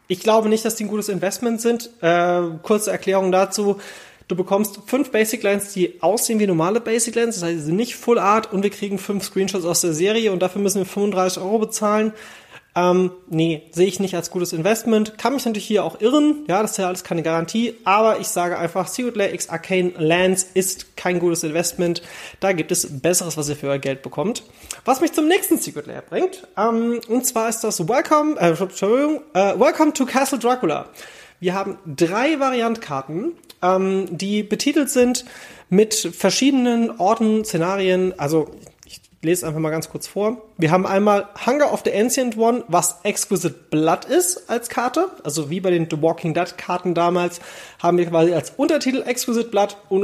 ich 0.08 0.20
glaube 0.20 0.48
nicht, 0.48 0.64
dass 0.64 0.74
die 0.74 0.84
ein 0.84 0.88
gutes 0.88 1.08
Investment 1.08 1.60
sind. 1.60 1.90
Äh, 2.00 2.42
kurze 2.62 2.90
Erklärung 2.90 3.30
dazu. 3.30 3.78
Du 4.26 4.36
bekommst 4.36 4.80
fünf 4.86 5.10
Basic 5.10 5.42
Lines, 5.42 5.72
die 5.72 6.02
aussehen 6.02 6.38
wie 6.38 6.46
normale 6.46 6.80
Basic 6.80 7.14
Lines, 7.14 7.36
das 7.36 7.44
heißt, 7.44 7.60
sie 7.60 7.64
sind 7.64 7.76
nicht 7.76 7.96
Full 7.96 8.18
Art 8.18 8.52
und 8.52 8.62
wir 8.62 8.68
kriegen 8.68 8.98
fünf 8.98 9.24
Screenshots 9.24 9.64
aus 9.64 9.80
der 9.80 9.94
Serie 9.94 10.32
und 10.32 10.40
dafür 10.40 10.60
müssen 10.60 10.80
wir 10.80 10.86
35 10.86 11.42
Euro 11.42 11.58
bezahlen. 11.58 12.12
Ähm, 12.78 13.10
nee, 13.26 13.62
sehe 13.72 13.88
ich 13.88 13.98
nicht 13.98 14.14
als 14.14 14.30
gutes 14.30 14.52
Investment. 14.52 15.18
Kann 15.18 15.34
mich 15.34 15.44
natürlich 15.44 15.66
hier 15.66 15.82
auch 15.82 16.00
irren. 16.00 16.44
Ja, 16.46 16.62
das 16.62 16.72
ist 16.72 16.76
ja 16.76 16.86
alles 16.86 17.02
keine 17.02 17.24
Garantie. 17.24 17.74
Aber 17.82 18.20
ich 18.20 18.28
sage 18.28 18.56
einfach, 18.56 18.86
Secret 18.86 19.16
Lair 19.16 19.34
X 19.34 19.48
Arcane 19.48 19.94
Lands 19.96 20.46
ist 20.54 20.96
kein 20.96 21.18
gutes 21.18 21.42
Investment. 21.42 22.02
Da 22.38 22.52
gibt 22.52 22.70
es 22.70 23.00
Besseres, 23.00 23.36
was 23.36 23.48
ihr 23.48 23.56
für 23.56 23.66
euer 23.66 23.78
Geld 23.78 24.02
bekommt. 24.02 24.44
Was 24.84 25.00
mich 25.00 25.12
zum 25.12 25.26
nächsten 25.26 25.58
Secret 25.58 25.88
Lair 25.88 26.02
bringt. 26.02 26.46
Ähm, 26.56 27.00
und 27.08 27.26
zwar 27.26 27.48
ist 27.48 27.64
das 27.64 27.88
Welcome, 27.88 28.38
äh, 28.38 28.50
Entschuldigung, 28.50 29.22
äh, 29.34 29.58
Welcome 29.58 29.92
to 29.94 30.06
Castle 30.06 30.38
Dracula. 30.38 30.86
Wir 31.40 31.54
haben 31.54 31.78
drei 31.84 32.38
Variantkarten, 32.38 33.32
ähm, 33.60 34.06
die 34.16 34.44
betitelt 34.44 34.88
sind 34.88 35.24
mit 35.68 35.94
verschiedenen 35.94 37.00
Orten, 37.00 37.44
Szenarien. 37.44 38.14
Also 38.18 38.52
lese 39.22 39.46
einfach 39.46 39.60
mal 39.60 39.70
ganz 39.70 39.88
kurz 39.88 40.06
vor. 40.06 40.42
Wir 40.58 40.70
haben 40.70 40.86
einmal 40.86 41.28
Hunger 41.44 41.72
of 41.72 41.82
the 41.84 41.92
Ancient 41.92 42.36
One, 42.36 42.64
was 42.68 43.00
Exquisite 43.02 43.54
Blood 43.70 44.04
ist 44.04 44.48
als 44.48 44.68
Karte. 44.68 45.10
Also 45.24 45.50
wie 45.50 45.60
bei 45.60 45.70
den 45.70 45.88
The 45.90 46.00
Walking 46.00 46.34
Dead 46.34 46.56
Karten 46.56 46.94
damals 46.94 47.40
haben 47.82 47.98
wir 47.98 48.06
quasi 48.06 48.32
als 48.32 48.50
Untertitel 48.56 49.02
Exquisite 49.02 49.48
Blood 49.48 49.76
und 49.88 50.02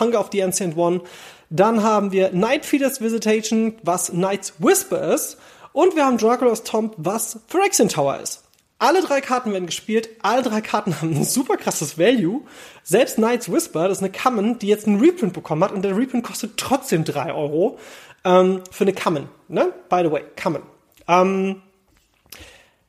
Hunger 0.00 0.20
of 0.20 0.30
the 0.32 0.42
Ancient 0.42 0.76
One. 0.76 1.02
Dann 1.50 1.82
haben 1.82 2.10
wir 2.10 2.32
Night 2.32 2.64
Feeders 2.64 3.00
Visitation, 3.00 3.74
was 3.82 4.12
Night's 4.12 4.54
Whisper 4.58 5.14
ist. 5.14 5.36
Und 5.72 5.96
wir 5.96 6.06
haben 6.06 6.18
Dracula's 6.18 6.62
Tomb, 6.62 6.94
was 6.96 7.40
Phyrexian 7.48 7.88
Tower 7.88 8.18
ist. 8.20 8.44
Alle 8.78 9.02
drei 9.02 9.20
Karten 9.20 9.52
werden 9.52 9.66
gespielt, 9.66 10.08
alle 10.22 10.42
drei 10.42 10.60
Karten 10.60 10.94
haben 11.00 11.14
ein 11.14 11.24
super 11.24 11.56
krasses 11.56 11.98
Value. 11.98 12.42
Selbst 12.82 13.18
Night's 13.18 13.50
Whisper, 13.50 13.88
das 13.88 13.98
ist 13.98 14.04
eine 14.04 14.12
Common, 14.12 14.58
die 14.58 14.68
jetzt 14.68 14.86
einen 14.86 15.00
Reprint 15.00 15.32
bekommen 15.32 15.62
hat 15.64 15.72
und 15.72 15.82
der 15.82 15.96
Reprint 15.96 16.24
kostet 16.24 16.56
trotzdem 16.56 17.04
drei 17.04 17.32
Euro 17.32 17.78
ähm, 18.24 18.62
für 18.70 18.84
eine 18.84 18.92
Common. 18.92 19.28
Ne? 19.48 19.72
By 19.88 20.02
the 20.04 20.10
way, 20.10 20.24
Common. 20.40 20.62
Ähm, 21.08 21.62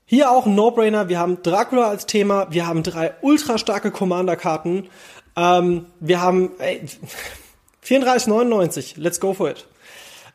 hier 0.06 0.32
auch 0.32 0.46
ein 0.46 0.56
No-Brainer. 0.56 1.10
Wir 1.10 1.20
haben 1.20 1.42
Dracula 1.42 1.90
als 1.90 2.06
Thema. 2.06 2.48
Wir 2.52 2.68
haben 2.68 2.84
drei 2.84 3.14
ultra 3.22 3.58
starke 3.58 3.92
Commander-Karten. 3.92 4.90
Ähm, 5.36 5.88
wir 6.00 6.22
haben 6.22 6.52
ey, 6.60 6.86
34,99. 7.86 8.94
Let's 8.98 9.20
go 9.20 9.34
for 9.34 9.50
it. 9.50 9.66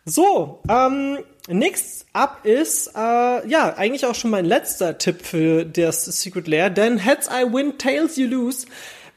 So, 0.04 0.61
ähm, 0.69 1.19
next 1.47 2.07
up 2.12 2.45
ist, 2.45 2.88
äh, 2.97 3.47
ja, 3.49 3.75
eigentlich 3.76 4.07
auch 4.07 4.14
schon 4.14 4.30
mein 4.30 4.45
letzter 4.45 4.99
Tipp 4.99 5.25
für 5.25 5.64
das 5.64 6.04
Secret 6.04 6.49
Lair, 6.49 6.71
denn 6.71 6.99
Heads 6.99 7.28
I 7.28 7.52
Win, 7.52 7.78
Tails 7.78 8.16
You 8.16 8.26
Lose 8.26 8.66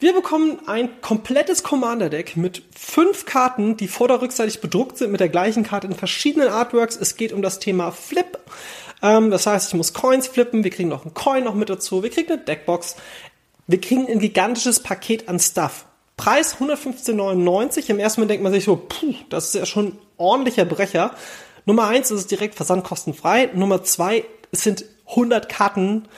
wir 0.03 0.13
bekommen 0.13 0.59
ein 0.67 0.99
komplettes 0.99 1.63
Commander-Deck 1.63 2.35
mit 2.35 2.61
fünf 2.77 3.25
Karten, 3.25 3.77
die 3.77 3.87
vorder- 3.87 4.21
rückseitig 4.21 4.59
bedruckt 4.59 4.97
sind 4.97 5.11
mit 5.11 5.21
der 5.21 5.29
gleichen 5.29 5.63
Karte 5.63 5.87
in 5.87 5.95
verschiedenen 5.95 6.49
Artworks. 6.49 6.97
Es 6.97 7.15
geht 7.15 7.31
um 7.31 7.41
das 7.41 7.59
Thema 7.59 7.91
Flip. 7.91 8.37
Ähm, 9.01 9.31
das 9.31 9.47
heißt, 9.47 9.69
ich 9.69 9.73
muss 9.75 9.93
Coins 9.93 10.27
flippen. 10.27 10.65
Wir 10.65 10.71
kriegen 10.71 10.89
noch 10.89 11.05
einen 11.05 11.13
Coin 11.13 11.45
noch 11.45 11.53
mit 11.55 11.69
dazu. 11.69 12.03
Wir 12.03 12.09
kriegen 12.09 12.33
eine 12.33 12.41
Deckbox. 12.41 12.97
Wir 13.65 13.79
kriegen 13.79 14.05
ein 14.07 14.19
gigantisches 14.19 14.81
Paket 14.81 15.29
an 15.29 15.39
Stuff. 15.39 15.85
Preis 16.17 16.57
115,99. 16.57 17.89
Im 17.89 17.99
ersten 17.99 18.19
Moment 18.19 18.31
denkt 18.31 18.43
man 18.43 18.51
sich 18.51 18.65
so, 18.65 18.75
puh, 18.75 19.15
das 19.29 19.45
ist 19.45 19.55
ja 19.55 19.65
schon 19.65 19.85
ein 19.85 19.97
ordentlicher 20.17 20.65
Brecher. 20.65 21.11
Nummer 21.65 21.87
eins 21.87 22.11
ist 22.11 22.19
es 22.19 22.27
direkt 22.27 22.55
versandkostenfrei. 22.55 23.51
Nummer 23.53 23.83
zwei, 23.83 24.25
es 24.51 24.63
sind 24.63 24.83
100 25.07 25.47
Karten, 25.47 26.09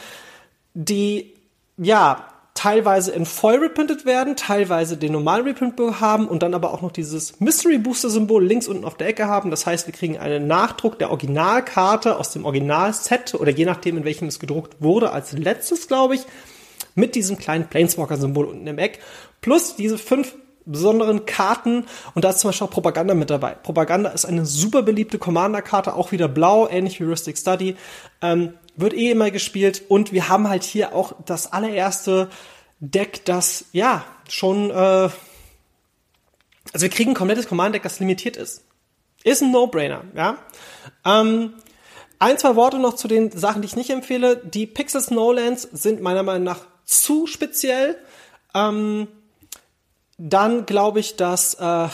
die, 0.74 1.36
ja, 1.78 2.32
teilweise 2.56 3.12
in 3.12 3.26
voll 3.26 3.58
reprintet 3.58 4.06
werden, 4.06 4.36
teilweise 4.36 4.98
den 4.98 5.12
normalen 5.12 5.46
Reprint 5.46 5.78
haben 6.00 6.28
und 6.28 6.42
dann 6.42 6.54
aber 6.54 6.74
auch 6.74 6.82
noch 6.82 6.92
dieses 6.92 7.40
Mystery 7.40 7.78
Booster 7.78 8.10
Symbol 8.10 8.44
links 8.44 8.68
unten 8.68 8.86
auf 8.86 8.96
der 8.96 9.08
Ecke 9.08 9.28
haben. 9.28 9.52
Das 9.52 9.66
heißt, 9.66 9.86
wir 9.86 9.94
kriegen 9.94 10.18
einen 10.18 10.48
Nachdruck 10.48 10.98
der 10.98 11.12
Originalkarte 11.12 12.18
aus 12.18 12.32
dem 12.32 12.46
Originalset 12.46 13.36
oder 13.36 13.52
je 13.52 13.66
nachdem, 13.66 13.98
in 13.98 14.06
welchem 14.06 14.30
es 14.30 14.40
gedruckt 14.40 14.78
wurde, 14.80 15.12
als 15.12 15.34
letztes, 15.34 15.88
glaube 15.88 16.16
ich, 16.16 16.22
mit 16.96 17.14
diesem 17.14 17.38
kleinen 17.38 17.68
Planeswalker 17.68 18.18
Symbol 18.18 18.46
unten 18.46 18.66
im 18.66 18.80
Eck. 18.80 19.00
Plus 19.42 19.76
diese 19.76 19.98
fünf 19.98 20.34
besonderen 20.66 21.26
Karten 21.26 21.86
und 22.16 22.26
da 22.26 22.30
ist 22.30 22.40
zum 22.40 22.50
Beispiel 22.50 22.68
auch 22.68 22.72
Propaganda 22.72 23.14
mit 23.14 23.30
dabei. 23.30 23.52
Propaganda 23.52 24.10
ist 24.10 24.26
eine 24.26 24.46
super 24.46 24.82
beliebte 24.82 25.20
Commander-Karte, 25.20 25.94
auch 25.94 26.12
wieder 26.12 26.28
blau, 26.28 26.68
ähnlich 26.68 27.00
wie 27.00 27.06
Heuristic 27.06 27.38
Study. 27.38 27.76
Ähm, 28.22 28.54
wird 28.76 28.94
eh 28.94 29.12
immer 29.12 29.32
gespielt 29.32 29.84
und 29.88 30.12
wir 30.12 30.30
haben 30.30 30.50
halt 30.50 30.64
hier 30.64 30.94
auch 30.96 31.14
das 31.26 31.52
allererste 31.52 32.30
Deck, 32.80 33.26
das 33.26 33.66
ja 33.72 34.06
schon, 34.30 34.70
äh, 34.70 34.74
also 34.74 35.14
wir 36.74 36.90
kriegen 36.90 37.12
ein 37.12 37.16
komplettes 37.16 37.48
Command-Deck, 37.48 37.84
das 37.84 38.00
limitiert 38.00 38.38
ist. 38.38 38.64
Ist 39.24 39.42
ein 39.42 39.52
No-Brainer, 39.52 40.04
ja. 40.16 40.38
Ähm, 41.06 41.54
ein, 42.20 42.38
zwei 42.38 42.56
Worte 42.56 42.80
noch 42.80 42.96
zu 42.96 43.08
den 43.08 43.32
Sachen, 43.32 43.62
die 43.62 43.68
ich 43.68 43.76
nicht 43.76 43.90
empfehle. 43.90 44.38
Die 44.38 44.68
Pixel 44.68 45.02
Snowlands 45.02 45.64
sind 45.74 46.02
meiner 46.02 46.24
Meinung 46.24 46.44
nach 46.44 46.60
zu 46.86 47.28
speziell. 47.28 47.98
Ähm, 48.54 49.08
dann 50.18 50.66
glaube 50.66 51.00
ich, 51.00 51.18
dass 51.18 51.56
äh, 51.56 51.88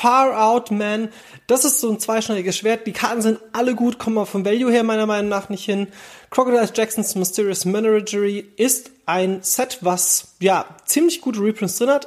Far 0.00 0.40
Out 0.40 0.70
Man, 0.70 1.08
das 1.48 1.64
ist 1.64 1.80
so 1.80 1.90
ein 1.90 1.98
zweischneidiges 1.98 2.56
Schwert. 2.56 2.86
Die 2.86 2.92
Karten 2.92 3.20
sind 3.20 3.40
alle 3.52 3.74
gut, 3.74 3.98
kommen 3.98 4.24
vom 4.26 4.44
Value 4.44 4.70
her 4.70 4.84
meiner 4.84 5.06
Meinung 5.06 5.28
nach 5.28 5.48
nicht 5.48 5.64
hin. 5.64 5.88
Crocodile 6.30 6.70
Jacksons 6.72 7.16
Mysterious 7.16 7.64
Menagerie 7.64 8.46
ist 8.56 8.92
ein 9.06 9.42
Set, 9.42 9.78
was 9.80 10.34
ja 10.38 10.66
ziemlich 10.84 11.20
gute 11.20 11.40
Reprints 11.40 11.78
drin 11.78 11.90
hat, 11.90 12.06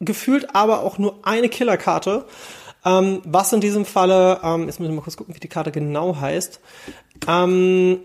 gefühlt 0.00 0.54
aber 0.54 0.80
auch 0.80 0.98
nur 0.98 1.26
eine 1.26 1.48
Killerkarte. 1.48 2.26
Ähm, 2.84 3.22
was 3.24 3.50
in 3.54 3.62
diesem 3.62 3.86
Falle, 3.86 4.40
ähm, 4.42 4.66
jetzt 4.66 4.78
muss 4.78 4.90
ich 4.90 4.94
mal 4.94 5.00
kurz 5.00 5.16
gucken, 5.16 5.34
wie 5.34 5.40
die 5.40 5.48
Karte 5.48 5.72
genau 5.72 6.20
heißt. 6.20 6.60
Ähm, 7.26 8.00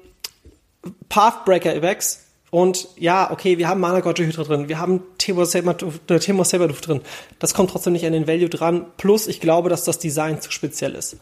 Pathbreaker 1.10 1.76
Evex 1.76 2.27
Und 2.50 2.88
ja, 2.98 3.30
okay, 3.32 3.58
wir 3.58 3.68
haben 3.68 3.82
Mana 3.82 4.00
Gotcha 4.00 4.24
Hydra 4.24 4.44
drin, 4.44 4.70
wir 4.70 4.80
haben 4.80 5.04
Temo 5.18 5.44
Saber 5.44 5.74
Duft 5.74 6.88
drin. 6.88 7.02
Das 7.40 7.54
kommt 7.54 7.72
trotzdem 7.72 7.94
nicht 7.94 8.06
an 8.06 8.14
den 8.14 8.28
Value 8.28 8.50
dran. 8.50 8.86
Plus, 8.98 9.28
ich 9.28 9.42
glaube, 9.42 9.70
dass 9.70 9.84
das 9.84 10.00
Design 10.00 10.40
zu 10.42 10.52
speziell 10.52 10.96
ist. 10.96 11.18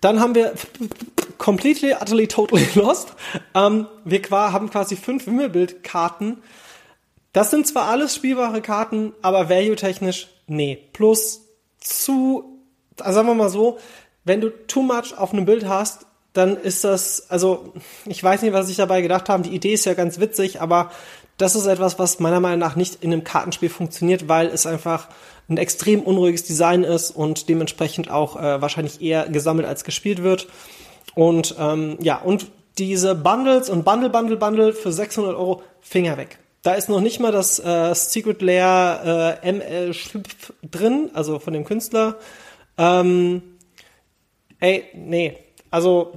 Dann 0.00 0.18
haben 0.18 0.34
wir 0.34 0.54
completely, 1.38 1.92
utterly, 1.92 2.26
totally 2.26 2.66
lost. 2.74 3.14
Ähm, 3.54 3.86
wir 4.04 4.22
haben 4.30 4.70
quasi 4.70 4.96
fünf 4.96 5.26
Wimmelbildkarten. 5.26 6.42
Das 7.32 7.50
sind 7.50 7.66
zwar 7.66 7.88
alles 7.88 8.14
spielbare 8.14 8.62
Karten, 8.62 9.12
aber 9.22 9.48
value-technisch, 9.48 10.28
nee. 10.46 10.78
Plus 10.92 11.42
zu, 11.80 12.62
also 12.98 13.14
sagen 13.14 13.28
wir 13.28 13.34
mal 13.34 13.48
so, 13.48 13.78
wenn 14.24 14.40
du 14.40 14.50
too 14.66 14.82
much 14.82 15.16
auf 15.16 15.32
einem 15.32 15.44
Bild 15.44 15.66
hast, 15.66 16.06
dann 16.32 16.56
ist 16.56 16.84
das, 16.84 17.30
also 17.30 17.72
ich 18.06 18.22
weiß 18.22 18.42
nicht, 18.42 18.52
was 18.52 18.70
ich 18.70 18.76
dabei 18.76 19.02
gedacht 19.02 19.28
habe. 19.28 19.42
Die 19.42 19.54
Idee 19.54 19.74
ist 19.74 19.84
ja 19.84 19.94
ganz 19.94 20.18
witzig, 20.18 20.60
aber 20.60 20.90
das 21.36 21.54
ist 21.56 21.66
etwas, 21.66 21.98
was 21.98 22.20
meiner 22.20 22.40
Meinung 22.40 22.58
nach 22.58 22.76
nicht 22.76 23.02
in 23.02 23.12
einem 23.12 23.24
Kartenspiel 23.24 23.68
funktioniert, 23.68 24.28
weil 24.28 24.46
es 24.46 24.66
einfach 24.66 25.08
ein 25.48 25.58
extrem 25.58 26.00
unruhiges 26.00 26.44
Design 26.44 26.84
ist 26.84 27.10
und 27.10 27.48
dementsprechend 27.48 28.10
auch 28.10 28.36
äh, 28.36 28.62
wahrscheinlich 28.62 29.02
eher 29.02 29.28
gesammelt 29.28 29.66
als 29.66 29.84
gespielt 29.84 30.22
wird. 30.22 30.48
Und 31.14 31.56
ähm, 31.58 31.98
ja, 32.00 32.18
und 32.18 32.46
diese 32.78 33.14
Bundles 33.14 33.68
und 33.68 33.84
Bundle, 33.84 34.08
Bundle, 34.08 34.36
Bundle 34.36 34.72
für 34.72 34.92
600 34.92 35.34
Euro, 35.34 35.62
Finger 35.80 36.16
weg. 36.16 36.38
Da 36.62 36.74
ist 36.74 36.88
noch 36.88 37.00
nicht 37.00 37.18
mal 37.18 37.32
das 37.32 37.58
äh, 37.58 37.92
Secret 37.94 38.40
Lair 38.40 39.40
äh, 39.42 39.52
ML 39.52 39.94
drin, 40.70 41.10
also 41.12 41.38
von 41.38 41.52
dem 41.52 41.64
Künstler. 41.64 42.16
Ähm, 42.78 43.42
ey, 44.60 44.84
nee. 44.94 45.36
Also 45.72 46.12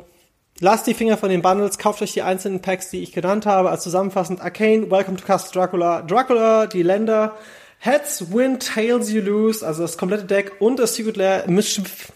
lasst 0.59 0.85
die 0.85 0.93
Finger 0.93 1.17
von 1.17 1.29
den 1.29 1.41
Bundles, 1.41 1.79
kauft 1.79 2.01
euch 2.03 2.13
die 2.13 2.21
einzelnen 2.21 2.62
Packs, 2.62 2.91
die 2.91 3.01
ich 3.01 3.13
genannt 3.13 3.47
habe. 3.47 3.71
Als 3.71 3.83
zusammenfassend 3.83 4.41
Arcane, 4.41 4.91
Welcome 4.91 5.17
to 5.17 5.25
Castle 5.25 5.51
Dracula, 5.51 6.03
Dracula, 6.03 6.67
die 6.67 6.83
Länder, 6.83 7.35
Heads 7.79 8.33
win, 8.33 8.59
Tails 8.59 9.12
you 9.12 9.21
lose, 9.21 9.65
also 9.65 9.81
das 9.81 9.97
komplette 9.97 10.25
Deck 10.25 10.53
und 10.59 10.77
das 10.77 10.95
Secret 10.95 11.17
Lair 11.17 11.45
Mischief. 11.47 12.12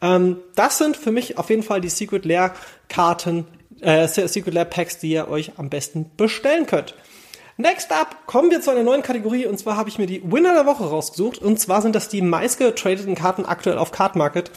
Ähm, 0.00 0.38
das 0.54 0.78
sind 0.78 0.96
für 0.96 1.12
mich 1.12 1.36
auf 1.36 1.50
jeden 1.50 1.62
Fall 1.62 1.80
die 1.80 1.90
Secret 1.90 2.24
Lair 2.24 2.54
Karten, 2.88 3.46
äh, 3.80 4.08
Secret 4.08 4.54
Lair 4.54 4.64
Packs, 4.64 4.98
die 4.98 5.12
ihr 5.12 5.28
euch 5.28 5.52
am 5.58 5.68
besten 5.68 6.10
bestellen 6.16 6.66
könnt. 6.66 6.94
Next 7.58 7.92
up 7.92 8.26
kommen 8.26 8.50
wir 8.50 8.62
zu 8.62 8.70
einer 8.70 8.82
neuen 8.82 9.02
Kategorie 9.02 9.44
und 9.44 9.58
zwar 9.58 9.76
habe 9.76 9.90
ich 9.90 9.98
mir 9.98 10.06
die 10.06 10.22
Winner 10.24 10.54
der 10.54 10.64
Woche 10.64 10.84
rausgesucht 10.84 11.42
und 11.42 11.60
zwar 11.60 11.82
sind 11.82 11.94
das 11.94 12.08
die 12.08 12.22
meistgetradeten 12.22 13.14
Karten 13.14 13.44
aktuell 13.44 13.76
auf 13.76 13.92
Card 13.92 14.16
Market 14.16 14.50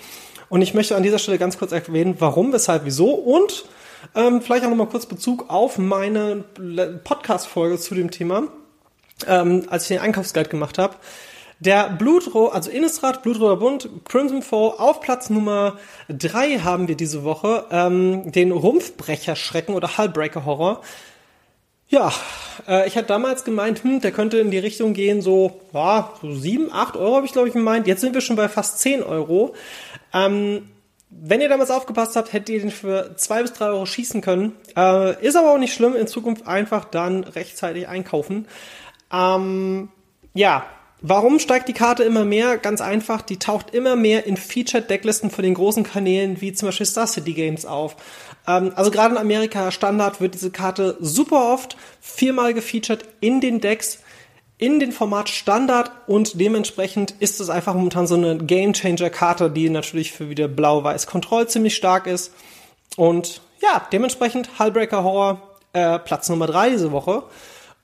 und 0.50 0.62
ich 0.62 0.73
möchte 0.73 0.95
an 0.95 1.03
dieser 1.03 1.19
Stelle 1.19 1.38
ganz 1.38 1.57
kurz 1.57 1.71
erwähnen, 1.71 2.15
warum, 2.19 2.53
weshalb, 2.53 2.85
wieso 2.85 3.12
und 3.12 3.65
ähm, 4.15 4.41
vielleicht 4.41 4.65
auch 4.65 4.69
nochmal 4.69 4.88
kurz 4.88 5.05
Bezug 5.05 5.50
auf 5.50 5.77
meine 5.77 6.43
Podcast-Folge 7.03 7.77
zu 7.77 7.95
dem 7.95 8.12
Thema 8.12 8.47
ähm, 9.27 9.65
als 9.69 9.83
ich 9.83 9.89
den 9.89 10.00
Einkaufsguide 10.00 10.50
gemacht 10.50 10.77
habe. 10.77 10.95
Der 11.59 11.89
Blutroh, 11.89 12.47
also 12.47 12.69
Innistrad, 12.69 13.23
Blutroter 13.23 13.55
Bund, 13.57 13.89
Crimson 14.05 14.41
Foe, 14.41 14.79
auf 14.79 15.00
Platz 15.00 15.29
Nummer 15.29 15.77
drei 16.09 16.59
haben 16.59 16.88
wir 16.88 16.95
diese 16.95 17.23
Woche 17.23 17.65
ähm, 17.71 18.31
den 18.31 18.51
Rumpfbrecher-Schrecken 18.51 19.73
oder 19.73 19.97
Hullbreaker-Horror. 19.97 20.81
Ja, 21.93 22.12
äh, 22.67 22.88
ich 22.88 22.97
hatte 22.97 23.09
damals 23.09 23.43
gemeint, 23.43 23.83
hm, 23.83 24.01
der 24.01 24.12
könnte 24.12 24.39
in 24.39 24.50
die 24.50 24.57
Richtung 24.57 24.93
gehen, 24.93 25.21
so, 25.21 25.62
ja, 25.73 26.12
so 26.23 26.33
sieben, 26.33 26.73
acht 26.73 26.97
Euro 26.97 27.17
habe 27.17 27.27
ich 27.27 27.33
glaube 27.33 27.50
ich 27.50 27.53
gemeint. 27.53 27.85
Jetzt 27.85 28.01
sind 28.01 28.15
wir 28.15 28.21
schon 28.21 28.35
bei 28.35 28.50
fast 28.50 28.79
zehn 28.79 29.03
Euro. 29.03 29.53
Ähm, 30.12 30.69
wenn 31.12 31.39
ihr 31.39 31.50
damals 31.50 31.69
aufgepasst 31.69 32.15
habt, 32.15 32.33
hättet 32.33 32.50
ihr 32.50 32.62
den 32.62 32.71
für 32.71 33.15
zwei 33.17 33.43
bis 33.43 33.53
drei 33.53 33.67
Euro 33.67 33.85
schießen 33.85 34.21
können. 34.21 34.53
Äh, 34.75 35.23
ist 35.23 35.35
aber 35.35 35.53
auch 35.53 35.59
nicht 35.59 35.75
schlimm. 35.75 35.95
In 35.95 36.07
Zukunft 36.07 36.47
einfach 36.47 36.85
dann 36.85 37.25
rechtzeitig 37.25 37.88
einkaufen. 37.88 38.47
Ähm, 39.12 39.89
ja, 40.33 40.65
warum 41.03 41.38
steigt 41.38 41.67
die 41.67 41.74
Karte 41.74 42.03
immer 42.03 42.25
mehr? 42.25 42.57
Ganz 42.57 42.81
einfach, 42.81 43.22
die 43.22 43.38
taucht 43.38 43.75
immer 43.75 43.95
mehr 43.95 44.25
in 44.25 44.38
Featured-Decklisten 44.38 45.29
von 45.29 45.43
den 45.43 45.53
großen 45.53 45.83
Kanälen 45.83 46.41
wie 46.41 46.53
zum 46.53 46.69
Beispiel 46.69 46.88
Star 46.88 47.05
City 47.05 47.33
Games 47.33 47.65
auf. 47.67 47.95
Ähm, 48.48 48.72
also 48.75 48.89
gerade 48.89 49.13
in 49.13 49.22
Amerika 49.22 49.69
Standard 49.69 50.19
wird 50.19 50.33
diese 50.33 50.50
Karte 50.50 50.98
super 51.00 51.53
oft 51.53 51.77
viermal 52.01 52.55
gefeatured 52.55 53.05
in 53.19 53.39
den 53.39 53.62
Decks 53.62 54.00
in 54.57 54.79
den 54.79 54.93
Format 54.93 55.29
Standard 55.29 55.91
und 56.07 56.39
dementsprechend 56.39 57.12
ist 57.19 57.41
es 57.41 57.50
einfach 57.50 57.74
momentan 57.74 58.07
so 58.07 58.15
eine 58.15 58.38
Game 58.38 58.72
Changer 58.72 59.10
Karte, 59.10 59.50
die 59.50 59.69
natürlich 59.69 60.13
für 60.13 60.30
wieder 60.30 60.47
blau-weiß 60.47 61.06
Kontroll 61.06 61.49
ziemlich 61.49 61.75
stark 61.75 62.08
ist. 62.08 62.32
Und 62.95 63.41
ja, 63.62 63.86
dementsprechend 63.91 64.60
Hullbreaker 64.60 65.04
Horror 65.04 65.41
äh, 65.73 65.99
Platz 65.99 66.30
Nummer 66.30 66.47
drei 66.47 66.69
diese 66.69 66.91
Woche. 66.91 67.23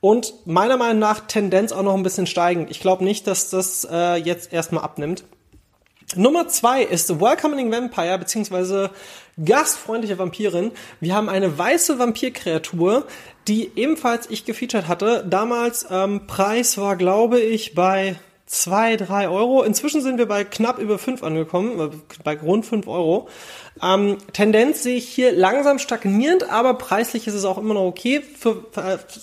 Und 0.02 0.34
meiner 0.46 0.78
Meinung 0.78 1.00
nach 1.00 1.28
Tendenz 1.28 1.72
auch 1.72 1.84
noch 1.84 1.96
ein 1.96 2.04
bisschen 2.04 2.28
steigend. 2.28 2.72
Ich 2.72 2.80
glaube 2.80 3.04
nicht, 3.04 3.28
dass 3.28 3.50
das 3.50 3.88
äh, 3.90 4.16
jetzt 4.16 4.54
erstmal 4.54 4.84
abnimmt. 4.84 5.26
Nummer 6.16 6.48
zwei 6.48 6.82
ist 6.82 7.20
Welcoming 7.22 7.72
Vampire 7.72 8.18
beziehungsweise 8.18 8.90
gastfreundliche 9.44 10.18
Vampirin. 10.18 10.72
Wir 11.00 11.14
haben 11.14 11.30
eine 11.30 11.58
weiße 11.58 12.00
Vampirkreatur, 12.00 13.06
die 13.48 13.72
ebenfalls 13.76 14.30
ich 14.30 14.46
gefeatured 14.46 14.88
hatte. 14.88 15.26
Damals 15.30 15.86
ähm, 15.92 16.26
Preis 16.26 16.78
war, 16.78 16.96
glaube 16.96 17.40
ich, 17.40 17.76
bei 17.76 18.16
zwei, 18.48 18.96
drei 18.96 19.30
Euro. 19.30 19.62
Inzwischen 19.62 20.02
sind 20.02 20.18
wir 20.18 20.28
bei 20.28 20.44
knapp 20.44 20.80
über 20.80 20.98
fünf 20.98 21.22
angekommen, 21.22 21.80
äh, 21.80 21.90
bei 22.24 22.40
rund 22.40 22.66
fünf 22.66 22.88
Euro. 22.88 23.30
Ähm, 23.84 24.18
Tendenz 24.34 24.82
sehe 24.82 24.96
ich 24.96 25.08
hier 25.08 25.32
langsam 25.32 25.78
stagnierend, 25.78 26.50
aber 26.50 26.74
preislich 26.74 27.28
ist 27.28 27.36
es 27.36 27.46
auch 27.46 27.60
immer 27.60 27.76
noch 27.76 27.86
okay. 27.86 28.22
Für, 28.22 28.64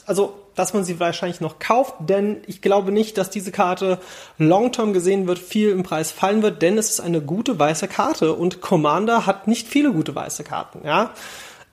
also 0.07 0.35
dass 0.57 0.75
man 0.75 0.85
sie 0.85 0.99
wahrscheinlich 0.99 1.41
noch 1.41 1.59
kauft, 1.61 1.95
denn 2.01 2.39
ich 2.47 2.61
glaube 2.61 2.91
nicht, 2.91 3.17
dass 3.19 3.31
diese 3.31 3.53
Karte 3.53 4.01
long-term 4.39 4.93
gesehen 4.93 5.29
wird, 5.29 5.39
viel 5.39 5.71
im 5.71 5.85
Preis 5.85 6.11
fallen 6.11 6.43
wird, 6.43 6.63
denn 6.63 6.77
es 6.79 6.91
ist 6.91 7.01
eine 7.01 7.21
gute 7.21 7.59
weiße 7.59 7.87
Karte 7.87 8.33
und 8.33 8.61
Commander 8.61 9.27
hat 9.27 9.47
nicht 9.47 9.69
viele 9.69 9.93
gute 9.93 10.15
weiße 10.15 10.43
Karten, 10.43 10.81
ja. 10.85 11.13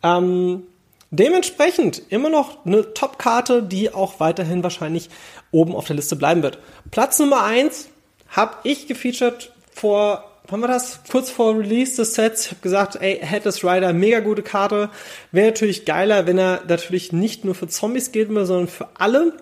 Ähm, 0.04 0.64
dementsprechend 1.12 2.02
immer 2.10 2.30
noch 2.30 2.66
eine 2.66 2.94
Top-Karte, 2.94 3.64
die 3.64 3.94
auch 3.94 4.20
weiterhin 4.20 4.64
wahrscheinlich 4.64 5.10
oben 5.52 5.76
auf 5.76 5.88
der 5.88 5.96
Liste 5.96 6.16
bleiben 6.16 6.44
wird. 6.44 6.60
Platz 6.92 7.20
Nummer 7.20 7.44
eins 7.44 7.88
habe 8.30 8.56
ich 8.64 8.88
gefeatured 8.88 9.52
vor 9.72 10.33
wann 10.48 10.62
war 10.62 10.68
das? 10.68 11.00
Kurz 11.10 11.30
vor 11.30 11.58
Release 11.58 11.96
des 11.96 12.16
Sets. 12.16 12.46
Ich 12.46 12.52
habe 12.52 12.62
gesagt, 12.62 12.98
ey, 13.02 13.20
Headless 13.22 13.64
Rider, 13.64 13.94
mega 13.94 14.20
gute 14.20 14.44
Karte. 14.44 14.90
Wäre 15.32 15.48
natürlich 15.48 15.86
geiler, 15.86 16.28
wenn 16.28 16.38
er 16.38 16.62
natürlich 16.68 17.12
nicht 17.12 17.46
nur 17.46 17.56
für 17.56 17.68
Zombies 17.68 18.12
gilt, 18.12 18.30
sondern 18.30 18.68
für 18.68 18.90
alle. 18.98 19.34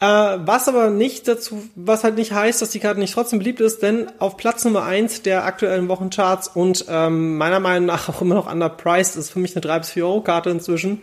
Äh, 0.00 0.04
was 0.04 0.66
aber 0.66 0.90
nicht 0.90 1.28
dazu, 1.28 1.62
was 1.76 2.02
halt 2.02 2.16
nicht 2.16 2.32
heißt, 2.32 2.60
dass 2.60 2.70
die 2.70 2.80
Karte 2.80 2.98
nicht 2.98 3.14
trotzdem 3.14 3.38
beliebt 3.38 3.60
ist, 3.60 3.82
denn 3.82 4.10
auf 4.18 4.36
Platz 4.36 4.64
Nummer 4.64 4.82
eins 4.82 5.22
der 5.22 5.44
aktuellen 5.44 5.88
Wochencharts 5.88 6.48
und 6.48 6.86
ähm, 6.88 7.36
meiner 7.36 7.60
Meinung 7.60 7.86
nach 7.86 8.08
auch 8.08 8.20
immer 8.20 8.34
noch 8.34 8.50
underpriced, 8.50 9.14
ist 9.14 9.30
für 9.30 9.38
mich 9.38 9.54
eine 9.54 9.60
3 9.60 9.78
bis 9.78 9.90
4 9.90 10.04
Euro 10.04 10.20
Karte 10.22 10.50
inzwischen. 10.50 11.02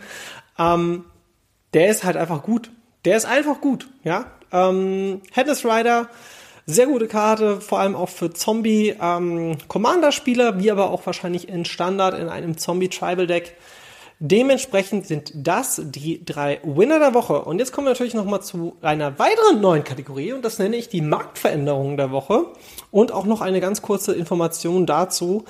Ähm, 0.58 1.06
der 1.72 1.88
ist 1.88 2.04
halt 2.04 2.18
einfach 2.18 2.42
gut. 2.42 2.70
Der 3.06 3.16
ist 3.16 3.24
einfach 3.24 3.62
gut, 3.62 3.88
ja. 4.04 4.26
Ähm, 4.52 5.22
Headless 5.32 5.64
Rider 5.64 6.10
sehr 6.74 6.86
gute 6.86 7.08
Karte, 7.08 7.60
vor 7.60 7.80
allem 7.80 7.94
auch 7.94 8.08
für 8.08 8.30
Zombie-Commander-Spieler, 8.30 10.54
ähm, 10.54 10.60
wie 10.60 10.70
aber 10.70 10.90
auch 10.90 11.04
wahrscheinlich 11.06 11.48
in 11.48 11.64
Standard 11.64 12.18
in 12.18 12.28
einem 12.28 12.56
Zombie-Tribal-Deck. 12.56 13.56
Dementsprechend 14.22 15.06
sind 15.06 15.32
das 15.34 15.80
die 15.82 16.22
drei 16.24 16.60
Winner 16.62 16.98
der 16.98 17.14
Woche. 17.14 17.40
Und 17.40 17.58
jetzt 17.58 17.72
kommen 17.72 17.86
wir 17.86 17.92
natürlich 17.92 18.12
nochmal 18.12 18.42
zu 18.42 18.76
einer 18.82 19.18
weiteren 19.18 19.62
neuen 19.62 19.82
Kategorie 19.82 20.34
und 20.34 20.44
das 20.44 20.58
nenne 20.58 20.76
ich 20.76 20.90
die 20.90 21.00
Marktveränderungen 21.00 21.96
der 21.96 22.10
Woche. 22.10 22.44
Und 22.90 23.12
auch 23.12 23.24
noch 23.24 23.40
eine 23.40 23.60
ganz 23.60 23.80
kurze 23.80 24.12
Information 24.12 24.84
dazu. 24.84 25.44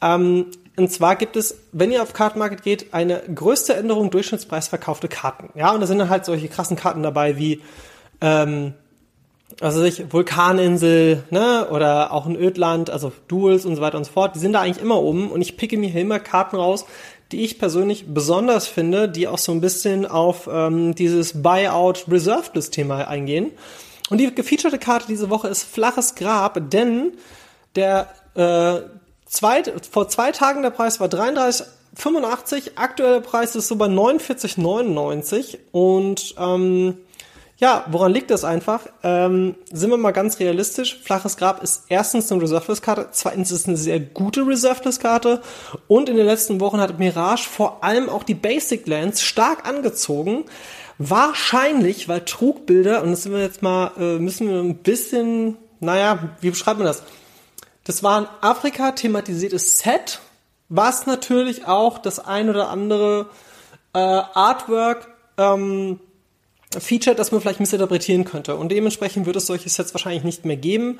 Ähm, 0.00 0.46
und 0.76 0.90
zwar 0.90 1.16
gibt 1.16 1.36
es, 1.36 1.58
wenn 1.72 1.90
ihr 1.90 2.02
auf 2.02 2.12
Card 2.12 2.36
Market 2.36 2.62
geht, 2.62 2.94
eine 2.94 3.20
größte 3.34 3.74
Änderung 3.74 4.10
Durchschnittspreis 4.10 4.68
verkaufte 4.68 5.08
Karten. 5.08 5.50
Ja, 5.58 5.72
und 5.72 5.80
da 5.80 5.88
sind 5.88 5.98
dann 5.98 6.08
halt 6.08 6.24
solche 6.24 6.48
krassen 6.48 6.76
Karten 6.76 7.02
dabei 7.02 7.36
wie 7.36 7.60
ähm, 8.20 8.74
also 9.60 9.80
sich 9.80 10.12
Vulkaninsel, 10.12 11.24
ne, 11.30 11.68
oder 11.70 12.12
auch 12.12 12.26
ein 12.26 12.36
Ödland, 12.36 12.90
also 12.90 13.12
Duels 13.28 13.64
und 13.64 13.76
so 13.76 13.82
weiter 13.82 13.98
und 13.98 14.04
so 14.04 14.12
fort, 14.12 14.34
die 14.34 14.38
sind 14.38 14.52
da 14.52 14.60
eigentlich 14.60 14.82
immer 14.82 15.00
oben 15.00 15.30
und 15.30 15.40
ich 15.40 15.56
picke 15.56 15.76
mir 15.76 15.88
hier 15.88 16.00
immer 16.00 16.20
Karten 16.20 16.56
raus, 16.56 16.84
die 17.32 17.44
ich 17.44 17.58
persönlich 17.58 18.06
besonders 18.08 18.66
finde, 18.66 19.08
die 19.08 19.26
auch 19.26 19.38
so 19.38 19.52
ein 19.52 19.60
bisschen 19.60 20.06
auf 20.06 20.48
ähm, 20.52 20.94
dieses 20.94 21.42
Buyout 21.42 22.04
Reserved 22.10 22.54
List 22.54 22.74
Thema 22.74 23.08
eingehen. 23.08 23.50
Und 24.10 24.18
die 24.18 24.34
gefeaturete 24.34 24.78
Karte 24.78 25.06
diese 25.08 25.30
Woche 25.30 25.48
ist 25.48 25.62
Flaches 25.62 26.14
Grab, 26.14 26.58
denn 26.70 27.12
der 27.74 28.08
äh, 28.34 28.82
zweit, 29.26 29.72
vor 29.90 30.08
zwei 30.08 30.32
Tagen 30.32 30.62
der 30.62 30.70
Preis 30.70 31.00
war 31.00 31.08
33,85, 31.08 32.72
aktueller 32.76 33.20
Preis 33.22 33.56
ist 33.56 33.68
so 33.68 33.76
bei 33.76 33.86
49,99 33.86 35.58
und 35.72 36.34
ähm, 36.38 36.98
ja, 37.62 37.86
woran 37.90 38.12
liegt 38.12 38.30
das 38.30 38.44
einfach? 38.44 38.82
Ähm, 39.02 39.54
sind 39.72 39.88
wir 39.88 39.96
mal 39.96 40.10
ganz 40.10 40.40
realistisch. 40.40 40.98
Flaches 41.02 41.36
Grab 41.36 41.62
ist 41.62 41.84
erstens 41.88 42.30
eine 42.30 42.42
Reserveless-Karte, 42.42 43.08
zweitens 43.12 43.52
ist 43.52 43.68
eine 43.68 43.76
sehr 43.76 44.00
gute 44.00 44.46
Reserveless-Karte 44.46 45.40
und 45.86 46.08
in 46.08 46.16
den 46.16 46.26
letzten 46.26 46.60
Wochen 46.60 46.80
hat 46.80 46.98
Mirage 46.98 47.48
vor 47.48 47.84
allem 47.84 48.08
auch 48.08 48.24
die 48.24 48.34
Basic 48.34 48.86
Lands 48.86 49.22
stark 49.22 49.66
angezogen, 49.66 50.44
Wahrscheinlich, 50.98 52.08
weil 52.08 52.24
Trugbilder, 52.24 53.02
und 53.02 53.10
das 53.10 53.24
sind 53.24 53.32
wir 53.32 53.40
jetzt 53.40 53.62
mal, 53.62 53.90
äh, 53.98 54.18
müssen 54.18 54.48
wir 54.48 54.60
ein 54.60 54.76
bisschen, 54.76 55.56
naja, 55.80 56.30
wie 56.40 56.50
beschreibt 56.50 56.78
man 56.78 56.86
das? 56.86 57.02
Das 57.84 58.04
war 58.04 58.20
ein 58.20 58.28
Afrika-thematisiertes 58.40 59.80
Set, 59.80 60.20
was 60.68 61.06
natürlich 61.06 61.66
auch 61.66 61.98
das 61.98 62.20
ein 62.20 62.48
oder 62.48 62.68
andere 62.68 63.26
äh, 63.94 63.98
Artwork 63.98 65.08
ähm, 65.38 65.98
Feature, 66.80 67.16
das 67.16 67.32
man 67.32 67.40
vielleicht 67.40 67.60
missinterpretieren 67.60 68.24
könnte. 68.24 68.56
Und 68.56 68.70
dementsprechend 68.70 69.26
wird 69.26 69.36
es 69.36 69.46
solche 69.46 69.68
Sets 69.68 69.94
wahrscheinlich 69.94 70.24
nicht 70.24 70.44
mehr 70.44 70.56
geben. 70.56 70.98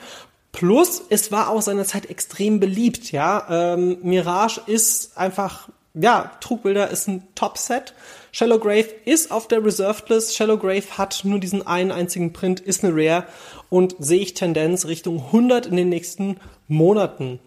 Plus, 0.52 1.02
es 1.08 1.32
war 1.32 1.48
auch 1.48 1.62
seinerzeit 1.62 2.11
extrem 2.11 2.61
beliebt, 2.61 3.11
ja. 3.11 3.74
Ähm, 3.74 3.98
Mirage 4.02 4.61
ist 4.66 5.16
einfach, 5.16 5.68
ja, 5.94 6.30
Trugbilder 6.40 6.90
ist 6.90 7.08
ein 7.08 7.22
Top-Set. 7.35 7.94
Shallow 8.32 8.58
Grave 8.58 8.88
ist 9.04 9.30
auf 9.30 9.48
der 9.48 9.64
Reserved 9.64 10.08
List. 10.08 10.37
Shallow 10.37 10.58
Grave 10.58 10.98
hat 10.98 11.22
nur 11.24 11.38
diesen 11.38 11.66
einen 11.66 11.90
einzigen 11.90 12.32
Print, 12.32 12.61
ist 12.61 12.85
eine 12.85 12.94
Rare 12.94 13.26
und 13.70 13.96
sehe 13.98 14.20
ich 14.20 14.35
Tendenz 14.35 14.87
Richtung 14.87 15.18
100 15.26 15.66
in 15.66 15.76
den 15.76 15.88
nächsten 15.88 16.38
Monaten. 16.68 17.40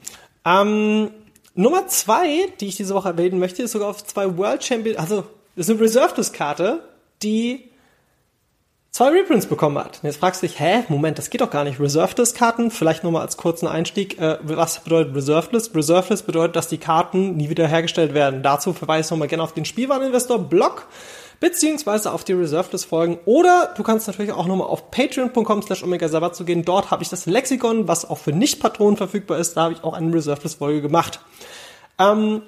Ähm, 0.43 1.11
Nummer 1.55 1.87
zwei, 1.87 2.49
die 2.59 2.67
ich 2.67 2.75
diese 2.75 2.93
Woche 2.93 3.09
erwähnen 3.09 3.39
möchte, 3.39 3.63
ist 3.63 3.71
sogar 3.71 3.89
auf 3.89 4.05
zwei 4.05 4.37
World 4.37 4.63
Champion, 4.63 4.97
also 4.97 5.23
ist 5.55 5.69
eine 5.69 5.79
Reserved 5.79 6.17
List 6.17 6.33
Karte, 6.33 6.83
die 7.23 7.69
zwei 8.95 9.09
Reprints 9.09 9.45
bekommen 9.45 9.77
hat. 9.77 9.99
Und 10.01 10.07
jetzt 10.07 10.21
fragst 10.21 10.41
du 10.41 10.47
dich, 10.47 10.57
hä, 10.57 10.85
Moment, 10.87 11.17
das 11.17 11.29
geht 11.29 11.41
doch 11.41 11.49
gar 11.49 11.65
nicht. 11.65 11.81
Reserved 11.81 12.17
List 12.17 12.37
Karten, 12.37 12.71
vielleicht 12.71 13.03
nochmal 13.03 13.23
als 13.23 13.35
kurzen 13.35 13.67
Einstieg, 13.67 14.17
äh, 14.21 14.37
was 14.41 14.79
bedeutet 14.79 15.13
Reserved 15.13 15.51
List? 15.51 15.75
Reserved 15.75 16.11
List 16.11 16.25
bedeutet, 16.25 16.55
dass 16.55 16.69
die 16.69 16.77
Karten 16.77 17.35
nie 17.35 17.49
wieder 17.49 17.67
hergestellt 17.67 18.13
werden. 18.13 18.41
Dazu 18.41 18.71
verweise 18.71 19.07
ich 19.07 19.11
nochmal 19.11 19.27
gerne 19.27 19.43
auf 19.43 19.53
den 19.53 19.65
Spielwareninvestor 19.65 20.39
Blog 20.39 20.87
beziehungsweise 21.41 22.13
auf 22.13 22.23
die 22.23 22.31
Reserved 22.31 22.71
List 22.71 22.85
folgen 22.85 23.19
oder 23.25 23.73
du 23.75 23.83
kannst 23.83 24.07
natürlich 24.07 24.31
auch 24.31 24.47
nochmal 24.47 24.67
auf 24.67 24.89
patreon.com 24.91 25.61
slash 25.63 25.83
omega 25.83 26.31
zu 26.31 26.45
gehen. 26.45 26.63
Dort 26.63 26.89
habe 26.89 27.03
ich 27.03 27.09
das 27.09 27.25
Lexikon, 27.25 27.89
was 27.89 28.09
auch 28.09 28.17
für 28.17 28.31
Nicht-Patronen 28.31 28.95
verfügbar 28.95 29.39
ist. 29.39 29.57
Da 29.57 29.63
habe 29.63 29.73
ich 29.73 29.83
auch 29.83 29.93
eine 29.93 30.13
Reserved 30.13 30.43
List 30.43 30.59
Folge 30.59 30.81
gemacht. 30.81 31.19
Ähm, 31.99 32.43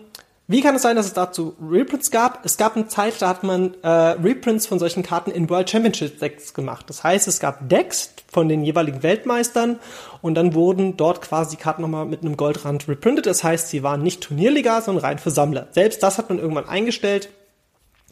wie 0.49 0.61
kann 0.61 0.75
es 0.75 0.81
sein, 0.81 0.95
dass 0.95 1.07
es 1.07 1.13
dazu 1.13 1.57
Reprints 1.61 2.09
gab? 2.09 2.45
Es 2.45 2.55
gab 2.55 2.77
eine 2.77 2.87
Zeit, 2.87 3.21
da 3.21 3.27
hat 3.27 3.43
man 3.43 3.73
äh, 3.83 3.87
Reprints 3.89 4.65
von 4.65 4.79
solchen 4.79 5.03
Karten 5.03 5.29
in 5.29 5.49
World 5.49 5.69
Championship 5.69 6.19
Decks 6.19 6.53
gemacht. 6.53 6.85
Das 6.89 7.03
heißt, 7.03 7.27
es 7.27 7.41
gab 7.41 7.67
Decks 7.67 8.13
von 8.31 8.47
den 8.47 8.63
jeweiligen 8.63 9.03
Weltmeistern 9.03 9.77
und 10.21 10.35
dann 10.35 10.53
wurden 10.53 10.95
dort 10.95 11.21
quasi 11.21 11.57
die 11.57 11.61
Karten 11.61 11.81
nochmal 11.81 12.05
mit 12.05 12.21
einem 12.21 12.37
Goldrand 12.37 12.87
reprintet. 12.87 13.25
Das 13.25 13.43
heißt, 13.43 13.67
sie 13.67 13.83
waren 13.83 14.01
nicht 14.01 14.21
turnierlegal, 14.21 14.81
sondern 14.81 15.03
rein 15.03 15.19
für 15.19 15.31
Sammler. 15.31 15.67
Selbst 15.71 16.01
das 16.01 16.17
hat 16.17 16.29
man 16.29 16.39
irgendwann 16.39 16.69
eingestellt. 16.69 17.27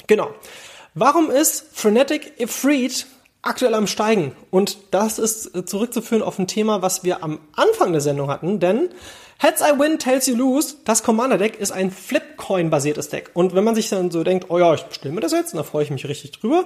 Genau. 0.08 0.30
Warum 0.94 1.32
ist 1.32 1.66
Frenetic 1.72 2.34
Ifrit 2.38 3.08
aktuell 3.44 3.76
am 3.76 3.88
Steigen? 3.88 4.34
Und 4.52 4.78
das 4.92 5.20
ist 5.20 5.56
äh, 5.56 5.64
zurückzuführen 5.64 6.22
auf 6.22 6.38
ein 6.38 6.48
Thema, 6.48 6.82
was 6.82 7.06
wir 7.06 7.24
am 7.24 7.40
Anfang 7.56 7.94
der 7.94 8.02
Sendung 8.02 8.30
hatten, 8.30 8.60
denn 8.60 8.90
Heads 9.38 9.62
I 9.62 9.78
Win, 9.78 10.00
Tails 10.00 10.28
You 10.28 10.36
Lose, 10.36 10.78
das 10.86 11.04
Commander-Deck 11.04 11.60
ist 11.60 11.72
ein 11.72 11.92
Flip-Coin-basiertes 11.92 13.10
Deck. 13.10 13.32
Und 13.34 13.54
wenn 13.54 13.66
man 13.66 13.76
sich 13.76 13.90
dann 13.90 14.10
so 14.10 14.24
denkt, 14.24 14.46
oh 14.50 14.58
ja, 14.58 14.74
ich 14.74 14.84
bestelle 14.84 15.14
mir 15.14 15.22
das 15.22 15.34
jetzt, 15.34 15.54
und 15.54 15.58
da 15.58 15.64
freue 15.64 15.84
ich 15.84 15.92
mich 15.92 16.08
richtig 16.08 16.32
drüber, 16.32 16.66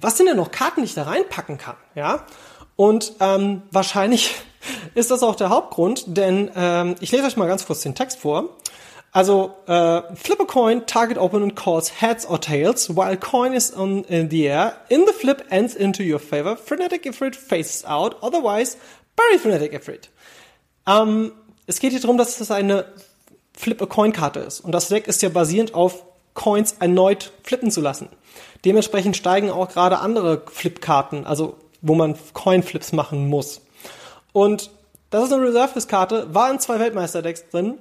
was 0.00 0.16
sind 0.16 0.26
denn 0.26 0.36
noch 0.36 0.50
Karten, 0.50 0.80
die 0.80 0.86
ich 0.86 0.94
da 0.94 1.04
reinpacken 1.04 1.58
kann? 1.58 1.76
Ja, 1.94 2.26
und 2.74 3.14
ähm, 3.20 3.62
wahrscheinlich 3.70 4.34
ist 4.94 5.10
das 5.10 5.22
auch 5.22 5.36
der 5.36 5.50
Hauptgrund, 5.50 6.04
denn 6.06 6.50
ähm, 6.56 6.96
ich 7.00 7.12
lese 7.12 7.24
euch 7.24 7.36
mal 7.36 7.46
ganz 7.46 7.66
kurz 7.66 7.82
den 7.82 7.94
Text 7.94 8.18
vor. 8.20 8.56
Also, 9.10 9.54
äh, 9.66 10.02
flip 10.16 10.40
a 10.40 10.44
coin, 10.44 10.86
target 10.86 11.18
opponent 11.18 11.56
calls 11.56 12.02
heads 12.02 12.28
or 12.28 12.40
tails, 12.40 12.94
while 12.94 13.16
coin 13.16 13.52
is 13.52 13.74
on 13.74 14.04
in 14.04 14.28
the 14.28 14.46
air. 14.46 14.74
In 14.90 15.06
the 15.06 15.12
flip 15.12 15.44
ends 15.50 15.74
into 15.74 16.02
your 16.02 16.18
favor. 16.18 16.56
Frenetic 16.56 17.04
Ifrit 17.06 17.34
faces 17.34 17.84
out, 17.86 18.16
otherwise 18.22 18.76
bury 19.16 19.38
Frenetic 19.38 19.72
Ifrit. 19.72 20.10
Ähm, 20.86 21.32
es 21.68 21.80
geht 21.80 21.92
hier 21.92 22.00
darum, 22.00 22.16
dass 22.16 22.40
es 22.40 22.50
eine 22.50 22.86
Flip-a-Coin-Karte 23.52 24.40
ist. 24.40 24.60
Und 24.60 24.72
das 24.72 24.88
Deck 24.88 25.06
ist 25.06 25.22
ja 25.22 25.28
basierend 25.28 25.74
auf 25.74 26.02
Coins 26.32 26.76
erneut 26.80 27.32
flippen 27.42 27.70
zu 27.70 27.80
lassen. 27.80 28.08
Dementsprechend 28.64 29.16
steigen 29.16 29.50
auch 29.50 29.68
gerade 29.68 29.98
andere 29.98 30.42
Flip-Karten, 30.50 31.26
also 31.26 31.56
wo 31.82 31.94
man 31.94 32.16
Coin-Flips 32.32 32.92
machen 32.92 33.28
muss. 33.28 33.60
Und 34.32 34.70
das 35.10 35.24
ist 35.24 35.32
eine 35.32 35.44
Reserve-Karte, 35.44 36.34
war 36.34 36.50
in 36.50 36.58
zwei 36.58 36.80
Weltmeister-Decks 36.80 37.50
drin. 37.50 37.74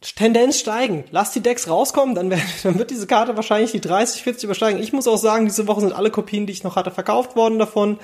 Tendenz 0.00 0.58
steigen. 0.58 1.04
Lass 1.10 1.32
die 1.32 1.40
Decks 1.40 1.68
rauskommen, 1.68 2.14
dann, 2.14 2.30
dann 2.62 2.78
wird 2.78 2.90
diese 2.90 3.06
Karte 3.06 3.36
wahrscheinlich 3.36 3.72
die 3.72 3.80
30, 3.82 4.22
40 4.22 4.44
übersteigen. 4.44 4.82
Ich 4.82 4.94
muss 4.94 5.06
auch 5.06 5.18
sagen, 5.18 5.44
diese 5.44 5.66
Woche 5.66 5.82
sind 5.82 5.92
alle 5.92 6.10
Kopien, 6.10 6.46
die 6.46 6.52
ich 6.52 6.64
noch 6.64 6.76
hatte, 6.76 6.90
verkauft 6.90 7.36
worden 7.36 7.58
davon. 7.58 7.98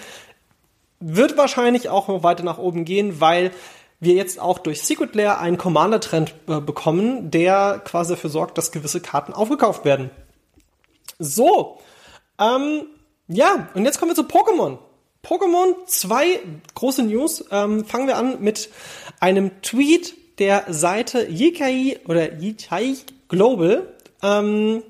Wird 1.00 1.38
wahrscheinlich 1.38 1.88
auch 1.88 2.08
noch 2.08 2.22
weiter 2.22 2.44
nach 2.44 2.58
oben 2.58 2.84
gehen, 2.84 3.20
weil 3.20 3.52
wir 4.00 4.14
jetzt 4.14 4.38
auch 4.38 4.58
durch 4.58 4.82
Secret 4.82 5.14
Lair 5.14 5.38
einen 5.38 5.58
Commander-Trend 5.58 6.34
äh, 6.48 6.60
bekommen, 6.60 7.30
der 7.30 7.80
quasi 7.84 8.14
dafür 8.14 8.30
sorgt, 8.30 8.58
dass 8.58 8.72
gewisse 8.72 9.00
Karten 9.00 9.32
aufgekauft 9.32 9.84
werden. 9.84 10.10
So, 11.18 11.80
ähm, 12.38 12.82
ja, 13.26 13.68
und 13.74 13.84
jetzt 13.84 13.98
kommen 13.98 14.10
wir 14.10 14.16
zu 14.16 14.22
Pokémon. 14.22 14.78
Pokémon, 15.24 15.74
zwei 15.86 16.40
große 16.74 17.02
News. 17.02 17.44
Ähm, 17.50 17.84
fangen 17.84 18.06
wir 18.06 18.16
an 18.16 18.40
mit 18.40 18.70
einem 19.20 19.60
Tweet 19.62 20.14
der 20.38 20.64
Seite 20.68 21.28
Yikai 21.28 21.98
oder 22.06 22.34
Yikai 22.40 22.96
Global. 23.28 23.92
Ähm, 24.22 24.82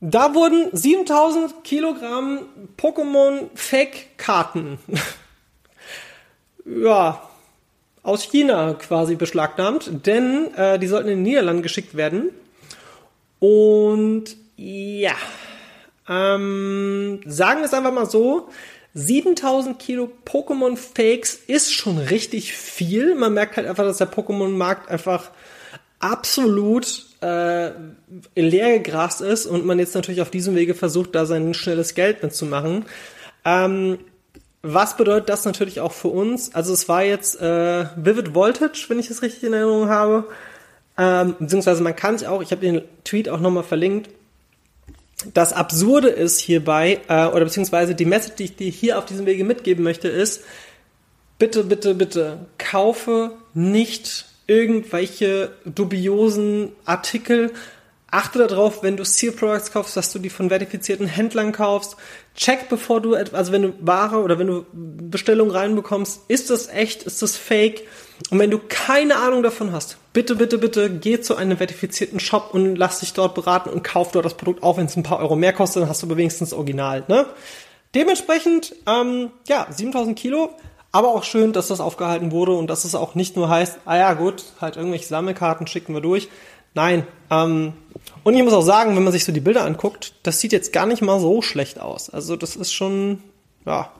da 0.00 0.34
wurden 0.34 0.68
7000 0.72 1.62
Kilogramm 1.62 2.40
Pokémon 2.76 3.48
Fake 3.54 4.18
Karten 4.18 4.78
ja, 6.64 7.22
aus 8.02 8.22
China 8.22 8.74
quasi 8.74 9.14
beschlagnahmt, 9.14 10.06
denn 10.06 10.52
äh, 10.54 10.78
die 10.78 10.88
sollten 10.88 11.08
in 11.08 11.18
den 11.18 11.22
Niederlanden 11.22 11.62
geschickt 11.62 11.96
werden. 11.96 12.30
Und 13.38 14.36
ja, 14.56 15.14
ähm, 16.08 17.20
sagen 17.26 17.60
wir 17.60 17.66
es 17.66 17.74
einfach 17.74 17.92
mal 17.92 18.06
so, 18.06 18.48
7000 18.94 19.78
Kilo 19.78 20.10
Pokémon 20.26 20.76
Fakes 20.76 21.34
ist 21.34 21.72
schon 21.72 21.98
richtig 21.98 22.52
viel. 22.52 23.14
Man 23.14 23.32
merkt 23.32 23.56
halt 23.56 23.66
einfach, 23.66 23.84
dass 23.84 23.98
der 23.98 24.10
Pokémon-Markt 24.10 24.90
einfach 24.90 25.30
absolut 25.98 27.06
äh, 27.20 27.70
leer 28.34 28.78
gegrast 28.78 29.20
ist 29.20 29.46
und 29.46 29.64
man 29.64 29.78
jetzt 29.78 29.94
natürlich 29.94 30.20
auf 30.20 30.30
diesem 30.30 30.54
Wege 30.56 30.74
versucht, 30.74 31.14
da 31.14 31.24
sein 31.24 31.54
schnelles 31.54 31.94
Geld 31.94 32.22
mitzumachen. 32.22 32.84
Ähm, 33.44 33.98
was 34.62 34.96
bedeutet 34.96 35.28
das 35.28 35.44
natürlich 35.44 35.80
auch 35.80 35.92
für 35.92 36.08
uns? 36.08 36.54
Also 36.54 36.72
es 36.72 36.88
war 36.88 37.02
jetzt 37.02 37.40
äh, 37.40 37.86
Vivid 37.96 38.34
Voltage, 38.34 38.84
wenn 38.88 39.00
ich 39.00 39.10
es 39.10 39.22
richtig 39.22 39.42
in 39.42 39.52
Erinnerung 39.52 39.88
habe. 39.88 40.28
Ähm, 40.96 41.34
beziehungsweise 41.38 41.82
man 41.82 41.96
kann 41.96 42.18
sich 42.18 42.28
auch, 42.28 42.42
ich 42.42 42.52
habe 42.52 42.60
den 42.60 42.82
Tweet 43.04 43.28
auch 43.28 43.40
nochmal 43.40 43.64
verlinkt. 43.64 44.10
Das 45.34 45.52
Absurde 45.52 46.08
ist 46.08 46.38
hierbei, 46.40 47.00
äh, 47.08 47.26
oder 47.26 47.44
beziehungsweise 47.44 47.94
die 47.94 48.04
Message, 48.04 48.36
die 48.36 48.44
ich 48.44 48.56
dir 48.56 48.70
hier 48.70 48.98
auf 48.98 49.04
diesem 49.04 49.26
Wege 49.26 49.44
mitgeben 49.44 49.84
möchte, 49.84 50.08
ist, 50.08 50.42
bitte, 51.38 51.64
bitte, 51.64 51.94
bitte, 51.94 52.46
kaufe 52.58 53.32
nicht 53.54 54.26
irgendwelche 54.46 55.52
dubiosen 55.64 56.72
Artikel, 56.84 57.52
achte 58.12 58.46
darauf, 58.46 58.82
wenn 58.82 58.96
du 58.96 59.04
Seal 59.04 59.32
Products 59.32 59.72
kaufst, 59.72 59.96
dass 59.96 60.12
du 60.12 60.18
die 60.18 60.30
von 60.30 60.50
verifizierten 60.50 61.06
Händlern 61.06 61.50
kaufst. 61.50 61.96
Check 62.36 62.68
bevor 62.68 63.00
du, 63.00 63.14
also 63.14 63.52
wenn 63.52 63.62
du 63.62 63.74
Ware 63.80 64.18
oder 64.18 64.38
wenn 64.38 64.46
du 64.46 64.66
Bestellung 64.72 65.50
reinbekommst, 65.50 66.20
ist 66.28 66.50
das 66.50 66.68
echt, 66.68 67.02
ist 67.04 67.22
das 67.22 67.36
fake? 67.36 67.82
Und 68.30 68.38
wenn 68.38 68.50
du 68.50 68.60
keine 68.68 69.16
Ahnung 69.16 69.42
davon 69.42 69.72
hast, 69.72 69.96
bitte, 70.12 70.36
bitte, 70.36 70.58
bitte 70.58 70.90
geh 70.90 71.20
zu 71.20 71.36
einem 71.36 71.56
verifizierten 71.56 72.20
Shop 72.20 72.50
und 72.52 72.76
lass 72.76 73.00
dich 73.00 73.14
dort 73.14 73.34
beraten 73.34 73.70
und 73.70 73.82
kauf 73.82 74.12
dort 74.12 74.26
das 74.26 74.34
Produkt, 74.34 74.62
auch 74.62 74.76
wenn 74.76 74.86
es 74.86 74.96
ein 74.96 75.02
paar 75.02 75.18
Euro 75.18 75.34
mehr 75.34 75.54
kostet, 75.54 75.82
dann 75.82 75.88
hast 75.88 76.02
du 76.02 76.06
aber 76.06 76.18
wenigstens 76.18 76.52
Original, 76.52 77.04
ne? 77.08 77.26
Dementsprechend, 77.94 78.74
ähm, 78.86 79.30
ja, 79.48 79.66
7000 79.70 80.18
Kilo, 80.18 80.54
aber 80.92 81.08
auch 81.08 81.24
schön, 81.24 81.52
dass 81.54 81.68
das 81.68 81.80
aufgehalten 81.80 82.30
wurde 82.30 82.52
und 82.52 82.68
dass 82.68 82.84
es 82.84 82.94
auch 82.94 83.14
nicht 83.14 83.36
nur 83.36 83.48
heißt, 83.48 83.78
ah 83.86 83.96
ja, 83.96 84.12
gut, 84.12 84.44
halt 84.60 84.76
irgendwelche 84.76 85.06
Sammelkarten 85.06 85.66
schicken 85.66 85.94
wir 85.94 86.02
durch, 86.02 86.28
Nein. 86.74 87.06
Ähm, 87.30 87.74
und 88.24 88.34
ich 88.34 88.42
muss 88.42 88.52
auch 88.52 88.62
sagen, 88.62 88.96
wenn 88.96 89.02
man 89.02 89.12
sich 89.12 89.24
so 89.24 89.32
die 89.32 89.40
Bilder 89.40 89.64
anguckt, 89.64 90.14
das 90.22 90.40
sieht 90.40 90.52
jetzt 90.52 90.72
gar 90.72 90.86
nicht 90.86 91.02
mal 91.02 91.20
so 91.20 91.42
schlecht 91.42 91.80
aus. 91.80 92.10
Also 92.10 92.36
das 92.36 92.56
ist 92.56 92.72
schon, 92.72 93.22
ja. 93.66 93.90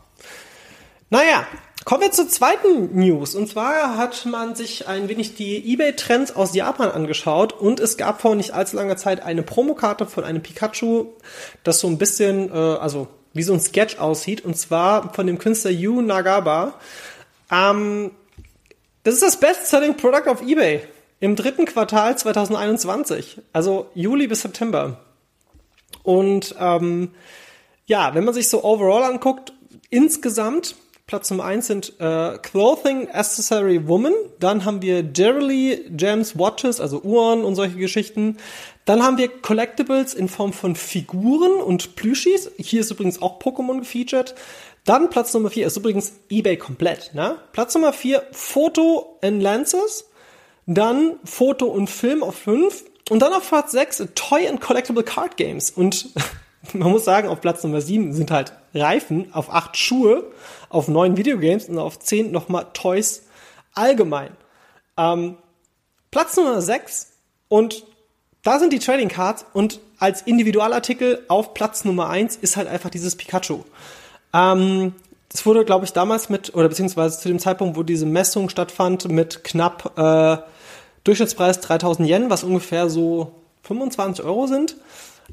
Naja, 1.10 1.46
kommen 1.84 2.02
wir 2.02 2.12
zur 2.12 2.28
zweiten 2.28 2.98
News. 2.98 3.34
Und 3.34 3.48
zwar 3.48 3.96
hat 3.96 4.24
man 4.26 4.54
sich 4.54 4.88
ein 4.88 5.08
wenig 5.08 5.34
die 5.34 5.72
eBay-Trends 5.72 6.36
aus 6.36 6.54
Japan 6.54 6.90
angeschaut 6.90 7.52
und 7.52 7.80
es 7.80 7.96
gab 7.96 8.20
vor 8.20 8.34
nicht 8.34 8.52
allzu 8.52 8.76
langer 8.76 8.96
Zeit 8.96 9.22
eine 9.22 9.42
Promokarte 9.42 10.06
von 10.06 10.24
einem 10.24 10.42
Pikachu, 10.42 11.06
das 11.64 11.80
so 11.80 11.88
ein 11.88 11.98
bisschen, 11.98 12.50
äh, 12.50 12.54
also 12.54 13.08
wie 13.34 13.42
so 13.42 13.52
ein 13.52 13.60
Sketch 13.60 13.98
aussieht, 13.98 14.44
und 14.44 14.56
zwar 14.56 15.12
von 15.14 15.26
dem 15.26 15.38
Künstler 15.38 15.70
Yu 15.70 16.00
Nagaba. 16.00 16.74
Ähm, 17.50 18.12
das 19.04 19.14
ist 19.14 19.22
das 19.22 19.40
Best-Selling 19.40 19.96
Product 19.96 20.28
auf 20.28 20.42
eBay 20.42 20.82
im 21.22 21.36
dritten 21.36 21.66
Quartal 21.66 22.18
2021, 22.18 23.40
also 23.52 23.86
Juli 23.94 24.26
bis 24.26 24.42
September. 24.42 24.98
Und 26.02 26.56
ähm, 26.58 27.12
Ja, 27.86 28.14
wenn 28.14 28.24
man 28.24 28.34
sich 28.34 28.48
so 28.48 28.64
overall 28.64 29.04
anguckt, 29.04 29.52
insgesamt 29.88 30.74
Platz 31.06 31.30
Nummer 31.30 31.44
eins 31.44 31.68
sind 31.68 32.00
äh, 32.00 32.38
Clothing 32.38 33.08
Accessory 33.08 33.86
Woman. 33.86 34.14
Dann 34.40 34.64
haben 34.64 34.82
wir 34.82 35.04
Jerry 35.14 35.84
Gems 35.90 36.36
Watches, 36.36 36.80
also 36.80 37.00
Uhren 37.02 37.44
und 37.44 37.54
solche 37.54 37.76
Geschichten. 37.76 38.38
Dann 38.84 39.04
haben 39.04 39.16
wir 39.16 39.28
Collectibles 39.28 40.14
in 40.14 40.28
Form 40.28 40.52
von 40.52 40.74
Figuren 40.74 41.62
und 41.62 41.94
Plüschis. 41.94 42.50
Hier 42.56 42.80
ist 42.80 42.90
übrigens 42.90 43.22
auch 43.22 43.38
Pokémon 43.38 43.78
gefeatured. 43.78 44.34
Dann 44.84 45.08
Platz 45.08 45.32
Nummer 45.34 45.50
vier 45.50 45.68
ist 45.68 45.76
übrigens 45.76 46.14
eBay 46.30 46.56
komplett. 46.56 47.14
Ne? 47.14 47.36
Platz 47.52 47.76
Nummer 47.76 47.92
vier 47.92 48.24
Foto 48.32 49.18
and 49.22 49.40
Lenses. 49.40 50.06
Dann 50.66 51.18
Foto 51.24 51.66
und 51.66 51.88
Film 51.88 52.22
auf 52.22 52.36
fünf. 52.36 52.84
Und 53.10 53.20
dann 53.20 53.32
auf 53.32 53.48
Platz 53.48 53.72
sechs 53.72 54.02
Toy 54.14 54.48
and 54.48 54.60
Collectible 54.60 55.02
Card 55.02 55.36
Games. 55.36 55.70
Und 55.70 56.10
man 56.72 56.90
muss 56.90 57.04
sagen, 57.04 57.28
auf 57.28 57.40
Platz 57.40 57.62
Nummer 57.64 57.80
sieben 57.80 58.12
sind 58.12 58.30
halt 58.30 58.52
Reifen, 58.74 59.32
auf 59.34 59.52
acht 59.52 59.76
Schuhe, 59.76 60.30
auf 60.68 60.88
neun 60.88 61.16
Videogames 61.16 61.68
und 61.68 61.78
auf 61.78 61.98
zehn 61.98 62.30
nochmal 62.30 62.68
Toys 62.72 63.24
allgemein. 63.74 64.36
Ähm, 64.96 65.36
Platz 66.10 66.36
Nummer 66.36 66.62
sechs 66.62 67.12
und 67.48 67.84
da 68.42 68.58
sind 68.58 68.72
die 68.72 68.78
Trading 68.78 69.08
Cards 69.08 69.46
und 69.52 69.80
als 69.98 70.22
Individualartikel 70.22 71.24
auf 71.28 71.54
Platz 71.54 71.84
Nummer 71.84 72.08
eins 72.08 72.36
ist 72.36 72.56
halt 72.56 72.68
einfach 72.68 72.90
dieses 72.90 73.16
Pikachu. 73.16 73.64
Ähm, 74.34 74.94
das 75.32 75.46
wurde, 75.46 75.64
glaube 75.64 75.86
ich, 75.86 75.92
damals 75.92 76.28
mit, 76.28 76.54
oder 76.54 76.68
beziehungsweise 76.68 77.18
zu 77.18 77.28
dem 77.28 77.38
Zeitpunkt, 77.38 77.76
wo 77.76 77.82
diese 77.82 78.06
Messung 78.06 78.48
stattfand, 78.50 79.08
mit 79.08 79.44
knapp 79.44 79.98
äh, 79.98 80.36
Durchschnittspreis 81.04 81.60
3000 81.60 82.08
Yen, 82.08 82.30
was 82.30 82.44
ungefähr 82.44 82.90
so 82.90 83.32
25 83.62 84.24
Euro 84.24 84.46
sind. 84.46 84.76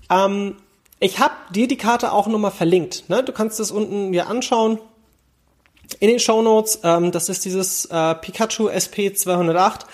Ähm, 0.10 0.56
ich 1.00 1.20
habe 1.20 1.34
dir 1.54 1.68
die 1.68 1.78
Karte 1.78 2.12
auch 2.14 2.28
nochmal 2.28 2.52
verlinkt. 2.52 3.10
Ne? 3.10 3.24
Du 3.24 3.32
kannst 3.32 3.60
das 3.60 3.72
unten 3.72 4.12
dir 4.12 4.28
anschauen 4.28 4.80
in 6.00 6.10
den 6.10 6.20
Show 6.20 6.42
Notes. 6.42 6.80
Ähm, 6.84 7.12
das 7.12 7.30
ist 7.30 7.44
dieses 7.46 7.86
äh, 7.86 8.16
Pikachu 8.16 8.70
SP 8.72 9.12
208. 9.14 9.86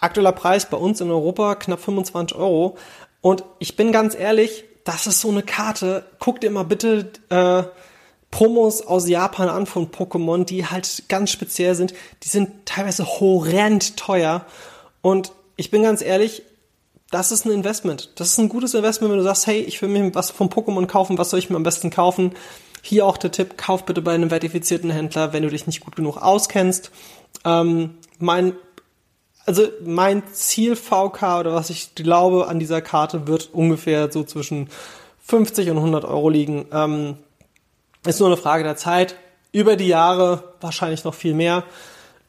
Aktueller 0.00 0.32
Preis 0.32 0.68
bei 0.68 0.76
uns 0.76 1.00
in 1.00 1.10
Europa 1.10 1.54
knapp 1.54 1.80
25 1.80 2.36
Euro. 2.36 2.76
Und 3.20 3.44
ich 3.58 3.76
bin 3.76 3.92
ganz 3.92 4.14
ehrlich, 4.14 4.64
das 4.84 5.06
ist 5.06 5.20
so 5.20 5.30
eine 5.30 5.42
Karte. 5.42 6.04
Guck 6.18 6.40
dir 6.40 6.50
mal 6.50 6.64
bitte 6.64 7.10
äh, 7.30 7.62
Promos 8.34 8.84
aus 8.84 9.08
Japan 9.08 9.48
an 9.48 9.64
von 9.64 9.92
Pokémon, 9.92 10.44
die 10.44 10.66
halt 10.66 11.04
ganz 11.08 11.30
speziell 11.30 11.76
sind. 11.76 11.94
Die 12.24 12.28
sind 12.28 12.66
teilweise 12.66 13.06
horrend 13.06 13.96
teuer. 13.96 14.44
Und 15.02 15.30
ich 15.54 15.70
bin 15.70 15.84
ganz 15.84 16.02
ehrlich, 16.02 16.42
das 17.12 17.30
ist 17.30 17.46
ein 17.46 17.52
Investment. 17.52 18.10
Das 18.16 18.30
ist 18.30 18.38
ein 18.38 18.48
gutes 18.48 18.74
Investment, 18.74 19.12
wenn 19.12 19.18
du 19.18 19.24
sagst, 19.24 19.46
hey, 19.46 19.60
ich 19.60 19.80
will 19.80 19.88
mir 19.88 20.12
was 20.16 20.32
vom 20.32 20.48
Pokémon 20.48 20.88
kaufen, 20.88 21.16
was 21.16 21.30
soll 21.30 21.38
ich 21.38 21.48
mir 21.48 21.54
am 21.54 21.62
besten 21.62 21.90
kaufen? 21.90 22.32
Hier 22.82 23.06
auch 23.06 23.18
der 23.18 23.30
Tipp, 23.30 23.56
kauf 23.56 23.84
bitte 23.84 24.02
bei 24.02 24.14
einem 24.14 24.30
verifizierten 24.30 24.90
Händler, 24.90 25.32
wenn 25.32 25.44
du 25.44 25.48
dich 25.48 25.68
nicht 25.68 25.78
gut 25.78 25.94
genug 25.94 26.16
auskennst. 26.16 26.90
Ähm, 27.44 27.98
mein, 28.18 28.54
also 29.46 29.68
mein 29.84 30.24
Ziel 30.32 30.74
VK 30.74 31.38
oder 31.38 31.54
was 31.54 31.70
ich 31.70 31.94
glaube 31.94 32.48
an 32.48 32.58
dieser 32.58 32.82
Karte 32.82 33.28
wird 33.28 33.50
ungefähr 33.52 34.10
so 34.10 34.24
zwischen 34.24 34.70
50 35.24 35.70
und 35.70 35.76
100 35.76 36.04
Euro 36.04 36.28
liegen. 36.30 36.66
Ähm, 36.72 37.18
ist 38.06 38.20
nur 38.20 38.28
eine 38.28 38.36
Frage 38.36 38.64
der 38.64 38.76
Zeit. 38.76 39.16
Über 39.52 39.76
die 39.76 39.88
Jahre 39.88 40.54
wahrscheinlich 40.60 41.04
noch 41.04 41.14
viel 41.14 41.34
mehr. 41.34 41.64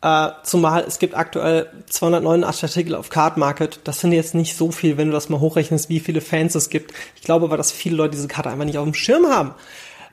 Äh, 0.01 0.29
zumal 0.43 0.83
es 0.87 0.99
gibt 0.99 1.15
aktuell 1.15 1.71
289 1.89 2.63
Artikel 2.63 2.95
auf 2.95 3.09
Card 3.09 3.37
Market. 3.37 3.79
Das 3.85 4.01
sind 4.01 4.11
jetzt 4.11 4.35
nicht 4.35 4.55
so 4.55 4.71
viel, 4.71 4.97
wenn 4.97 5.07
du 5.07 5.13
das 5.13 5.29
mal 5.29 5.39
hochrechnest, 5.39 5.89
wie 5.89 5.99
viele 5.99 6.21
Fans 6.21 6.53
es 6.53 6.69
gibt. 6.69 6.93
Ich 7.15 7.23
glaube 7.23 7.45
aber, 7.45 7.57
dass 7.57 7.71
viele 7.71 7.95
Leute 7.95 8.11
diese 8.11 8.27
Karte 8.27 8.49
einfach 8.49 8.65
nicht 8.65 8.77
auf 8.77 8.83
dem 8.83 8.93
Schirm 8.93 9.25
haben. 9.27 9.55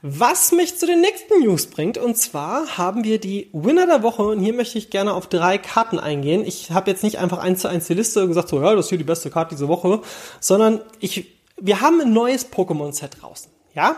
Was 0.04 0.50
mich 0.50 0.78
zu 0.78 0.86
den 0.86 1.00
nächsten 1.00 1.44
News 1.44 1.66
bringt, 1.66 1.96
und 1.96 2.16
zwar 2.16 2.76
haben 2.76 3.04
wir 3.04 3.20
die 3.20 3.50
Winner 3.52 3.86
der 3.86 4.02
Woche, 4.02 4.22
und 4.22 4.40
hier 4.40 4.52
möchte 4.52 4.76
ich 4.76 4.90
gerne 4.90 5.14
auf 5.14 5.28
drei 5.28 5.58
Karten 5.58 6.00
eingehen. 6.00 6.44
Ich 6.44 6.72
habe 6.72 6.90
jetzt 6.90 7.04
nicht 7.04 7.18
einfach 7.18 7.38
eins 7.38 7.60
zu 7.60 7.68
eins 7.68 7.86
die 7.86 7.94
Liste 7.94 8.26
gesagt, 8.26 8.48
so, 8.48 8.60
ja, 8.60 8.74
das 8.74 8.86
ist 8.86 8.88
hier 8.88 8.98
die 8.98 9.04
beste 9.04 9.30
Karte 9.30 9.54
diese 9.54 9.68
Woche, 9.68 10.00
sondern 10.40 10.80
ich, 10.98 11.38
wir 11.56 11.82
haben 11.82 12.00
ein 12.00 12.12
neues 12.12 12.50
Pokémon-Set 12.50 13.18
draußen, 13.20 13.52
ja? 13.74 13.94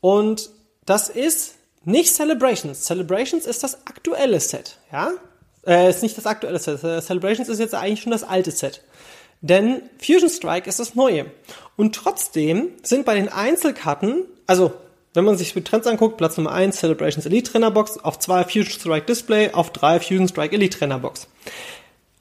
Und 0.00 0.50
das 0.84 1.08
ist 1.08 1.54
nicht 1.84 2.14
Celebrations. 2.14 2.84
Celebrations 2.84 3.46
ist 3.46 3.62
das 3.62 3.86
aktuelle 3.86 4.40
Set, 4.40 4.78
ja? 4.92 5.12
Äh, 5.66 5.90
ist 5.90 6.02
nicht 6.02 6.16
das 6.16 6.26
aktuelle 6.26 6.58
Set. 6.58 6.80
Celebrations 6.80 7.48
ist 7.48 7.58
jetzt 7.58 7.74
eigentlich 7.74 8.02
schon 8.02 8.12
das 8.12 8.24
alte 8.24 8.50
Set. 8.50 8.82
Denn 9.40 9.82
Fusion 10.00 10.30
Strike 10.30 10.68
ist 10.68 10.78
das 10.78 10.94
neue. 10.94 11.26
Und 11.76 11.94
trotzdem 11.94 12.70
sind 12.82 13.04
bei 13.04 13.14
den 13.14 13.28
Einzelkarten, 13.28 14.24
also 14.46 14.72
wenn 15.14 15.24
man 15.24 15.36
sich 15.36 15.52
die 15.52 15.62
Trends 15.62 15.86
anguckt, 15.86 16.16
Platz 16.16 16.36
Nummer 16.36 16.52
1 16.52 16.76
Celebrations 16.76 17.26
Elite 17.26 17.50
Trainer 17.50 17.70
Box, 17.70 17.98
auf 17.98 18.18
2 18.18 18.44
Fusion 18.44 18.70
Strike 18.70 19.06
Display, 19.06 19.52
auf 19.52 19.70
3 19.70 20.00
Fusion 20.00 20.28
Strike 20.28 20.54
Elite 20.54 20.78
Trainer 20.78 20.98
Box. 20.98 21.28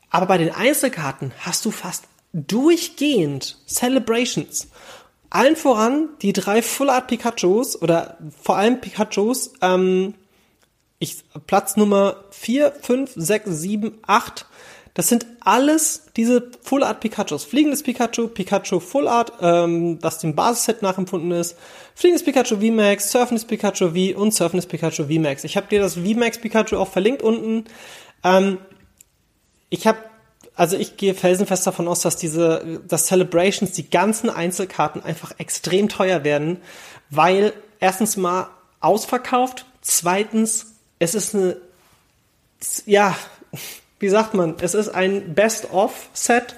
Aber 0.10 0.26
bei 0.26 0.38
den 0.38 0.54
Einzelkarten 0.54 1.32
hast 1.39 1.63
du 1.63 1.71
fast 1.71 2.06
durchgehend 2.34 3.58
Celebrations. 3.67 4.67
Allen 5.31 5.55
voran 5.55 6.09
die 6.21 6.33
drei 6.33 6.61
Full 6.61 6.89
Art 6.89 7.07
Pikachus 7.07 7.81
oder 7.81 8.17
vor 8.43 8.57
allem 8.57 8.81
Pikachus, 8.81 9.53
ähm, 9.61 10.13
ich, 10.99 11.23
Platz 11.47 11.77
Nummer 11.77 12.25
4, 12.31 12.73
5, 12.73 13.13
6, 13.15 13.49
7, 13.49 13.97
8. 14.05 14.45
Das 14.93 15.07
sind 15.07 15.25
alles 15.39 16.03
diese 16.17 16.51
Full 16.61 16.83
Art 16.83 16.99
Pikachus. 16.99 17.45
Fliegendes 17.45 17.81
Pikachu, 17.81 18.27
Pikachu 18.27 18.81
Full 18.81 19.07
Art, 19.07 19.31
ähm, 19.41 19.99
das 19.99 20.19
dem 20.19 20.35
Basisset 20.35 20.81
nachempfunden 20.81 21.31
ist. 21.31 21.57
Fliegendes 21.95 22.25
Pikachu 22.25 22.57
VMAX, 22.57 23.09
Surfendes 23.09 23.45
Pikachu 23.45 23.91
V 23.91 24.19
und 24.19 24.33
Surfendes 24.33 24.67
Pikachu 24.67 25.05
VMAX. 25.05 25.45
Ich 25.45 25.55
habe 25.55 25.67
dir 25.67 25.79
das 25.79 25.95
VMAX 25.95 26.39
Pikachu 26.39 26.75
auch 26.75 26.89
verlinkt 26.89 27.23
unten. 27.23 27.65
Ähm, 28.25 28.57
ich 29.69 29.87
habe 29.87 29.99
also 30.55 30.77
ich 30.77 30.97
gehe 30.97 31.13
felsenfest 31.13 31.65
davon 31.65 31.87
aus, 31.87 32.01
dass 32.01 32.17
diese, 32.17 32.81
dass 32.87 33.07
Celebrations, 33.07 33.71
die 33.71 33.89
ganzen 33.89 34.29
Einzelkarten 34.29 35.03
einfach 35.03 35.33
extrem 35.37 35.89
teuer 35.89 36.23
werden, 36.23 36.57
weil 37.09 37.53
erstens 37.79 38.17
mal 38.17 38.49
ausverkauft, 38.79 39.65
zweitens, 39.81 40.73
es 40.99 41.15
ist 41.15 41.35
eine, 41.35 41.57
ja, 42.85 43.15
wie 43.99 44.09
sagt 44.09 44.33
man, 44.33 44.55
es 44.61 44.73
ist 44.73 44.89
ein 44.89 45.33
Best-of-Set. 45.33 46.55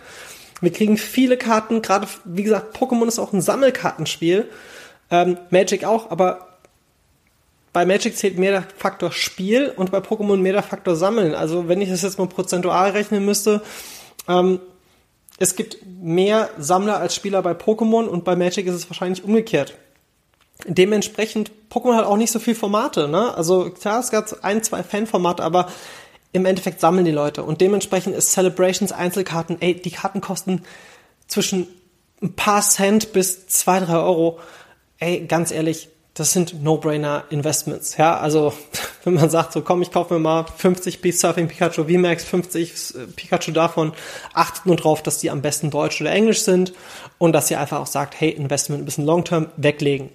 Wir 0.61 0.71
kriegen 0.71 0.97
viele 0.97 1.37
Karten, 1.37 1.81
gerade, 1.81 2.07
wie 2.23 2.43
gesagt, 2.43 2.75
Pokémon 2.77 3.07
ist 3.07 3.19
auch 3.19 3.33
ein 3.33 3.41
Sammelkartenspiel, 3.41 4.49
ähm, 5.11 5.37
Magic 5.49 5.83
auch, 5.83 6.09
aber 6.09 6.52
bei 7.73 7.85
Magic 7.85 8.15
zählt 8.15 8.37
mehr 8.37 8.51
der 8.51 8.67
Faktor 8.77 9.11
Spiel 9.11 9.73
und 9.75 9.91
bei 9.91 9.97
Pokémon 9.97 10.37
mehr 10.37 10.53
der 10.53 10.63
Faktor 10.63 10.95
Sammeln. 10.95 11.33
Also 11.33 11.67
wenn 11.67 11.81
ich 11.81 11.89
das 11.89 12.03
jetzt 12.03 12.19
mal 12.19 12.27
prozentual 12.27 12.91
rechnen 12.91 13.25
müsste, 13.25 13.63
ähm, 14.27 14.59
es 15.39 15.55
gibt 15.55 15.79
mehr 15.85 16.49
Sammler 16.59 16.97
als 16.99 17.15
Spieler 17.15 17.41
bei 17.41 17.53
Pokémon 17.53 18.05
und 18.05 18.23
bei 18.23 18.35
Magic 18.35 18.67
ist 18.67 18.75
es 18.75 18.89
wahrscheinlich 18.89 19.23
umgekehrt. 19.23 19.73
Dementsprechend, 20.65 21.51
Pokémon 21.71 21.95
hat 21.95 22.05
auch 22.05 22.17
nicht 22.17 22.31
so 22.31 22.39
viel 22.39 22.55
Formate, 22.55 23.07
ne? 23.07 23.35
Also 23.35 23.71
klar, 23.71 23.99
es 23.99 24.11
gab 24.11 24.31
ein, 24.43 24.63
zwei 24.63 24.83
Fanformate, 24.83 25.43
aber 25.43 25.67
im 26.31 26.45
Endeffekt 26.45 26.79
sammeln 26.79 27.05
die 27.05 27.11
Leute. 27.11 27.43
Und 27.43 27.59
dementsprechend 27.59 28.15
ist 28.15 28.31
Celebrations 28.31 28.91
Einzelkarten, 28.91 29.57
ey, 29.61 29.73
die 29.73 29.91
Karten 29.91 30.21
kosten 30.21 30.61
zwischen 31.27 31.67
ein 32.21 32.35
paar 32.35 32.61
Cent 32.61 33.13
bis 33.13 33.47
zwei, 33.47 33.79
drei 33.79 33.97
Euro. 33.97 34.39
Ey, 34.99 35.25
ganz 35.25 35.51
ehrlich, 35.51 35.89
das 36.13 36.31
sind 36.31 36.61
No-Brainer-Investments. 36.63 37.97
Ja, 37.97 38.17
also 38.17 38.53
wenn 39.03 39.15
man 39.15 39.29
sagt, 39.29 39.53
so 39.53 39.61
komm, 39.61 39.81
ich 39.81 39.91
kaufe 39.91 40.13
mir 40.13 40.19
mal 40.19 40.45
50 40.45 41.01
Beast 41.01 41.19
Surfing 41.19 41.47
Pikachu 41.47 41.85
VMAX, 41.85 42.23
50 42.23 42.71
äh, 42.71 43.07
Pikachu 43.15 43.51
davon, 43.51 43.93
achtet 44.33 44.65
nur 44.65 44.75
drauf, 44.75 45.01
dass 45.01 45.17
die 45.17 45.31
am 45.31 45.41
besten 45.41 45.71
Deutsch 45.71 45.99
oder 46.01 46.11
Englisch 46.11 46.41
sind 46.41 46.73
und 47.17 47.33
dass 47.33 47.49
ihr 47.49 47.59
einfach 47.59 47.79
auch 47.79 47.87
sagt, 47.87 48.19
hey, 48.19 48.29
Investment 48.29 48.83
ein 48.83 48.85
bisschen 48.85 49.05
Long-Term 49.05 49.47
weglegen. 49.57 50.09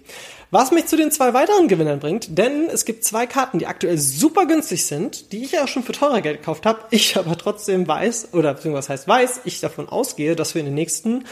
Was 0.51 0.71
mich 0.71 0.87
zu 0.87 0.97
den 0.97 1.11
zwei 1.11 1.35
weiteren 1.35 1.69
Gewinnern 1.69 1.99
bringt, 1.99 2.39
denn 2.39 2.71
es 2.73 2.87
gibt 2.87 3.05
zwei 3.05 3.27
Karten, 3.27 3.59
die 3.59 3.67
aktuell 3.67 3.99
super 3.99 4.47
günstig 4.47 4.87
sind, 4.87 5.33
die 5.33 5.45
ich 5.45 5.53
ja 5.53 5.65
auch 5.65 5.69
schon 5.69 5.83
für 5.83 5.93
teurer 5.93 6.23
Geld 6.23 6.39
gekauft 6.39 6.65
habe, 6.65 6.81
ich 6.91 7.17
aber 7.17 7.37
trotzdem 7.37 7.87
weiß, 7.87 8.33
oder 8.33 8.55
beziehungsweise 8.55 8.91
heißt 8.91 9.09
weiß, 9.09 9.41
ich 9.45 9.61
davon 9.61 9.89
ausgehe, 9.89 10.37
dass 10.37 10.55
wir 10.55 10.61
in 10.61 10.67
den 10.67 10.75
nächsten 10.75 11.25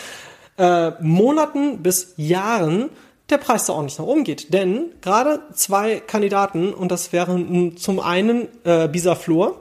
äh, 0.58 0.90
Monaten 1.00 1.82
bis 1.82 2.12
Jahren 2.16 2.90
der 3.30 3.38
Preis 3.38 3.66
da 3.66 3.72
auch 3.72 3.82
nicht 3.82 3.98
nach 3.98 4.06
oben 4.06 4.24
geht. 4.24 4.52
Denn 4.52 4.94
gerade 5.00 5.42
zwei 5.52 6.00
Kandidaten, 6.00 6.72
und 6.72 6.90
das 6.90 7.12
wären 7.12 7.76
zum 7.76 8.00
einen 8.00 8.48
äh, 8.64 8.88
Bisaflor, 8.88 9.60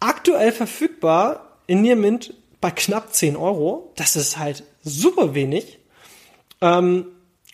aktuell 0.00 0.52
verfügbar 0.52 1.58
in 1.66 1.82
Niermint 1.82 2.34
bei 2.60 2.70
knapp 2.70 3.14
10 3.14 3.36
Euro. 3.36 3.92
Das 3.96 4.16
ist 4.16 4.38
halt 4.38 4.64
super 4.82 5.34
wenig. 5.34 5.78
Ähm, 6.60 7.06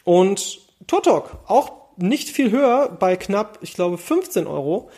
und 0.05 0.61
Totok, 0.87 1.39
auch 1.47 1.73
nicht 1.97 2.29
viel 2.29 2.51
höher, 2.51 2.89
bei 2.89 3.17
knapp, 3.17 3.59
ich 3.63 3.75
glaube, 3.75 3.99
15 3.99 4.47
Euro. 4.47 4.91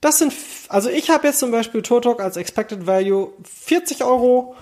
Das 0.00 0.18
sind, 0.18 0.34
also 0.68 0.90
ich 0.90 1.10
habe 1.10 1.26
jetzt 1.26 1.38
zum 1.38 1.50
Beispiel 1.50 1.82
Totok 1.82 2.20
als 2.20 2.36
Expected 2.36 2.86
Value 2.86 3.32
40 3.42 4.04
Euro 4.04 4.54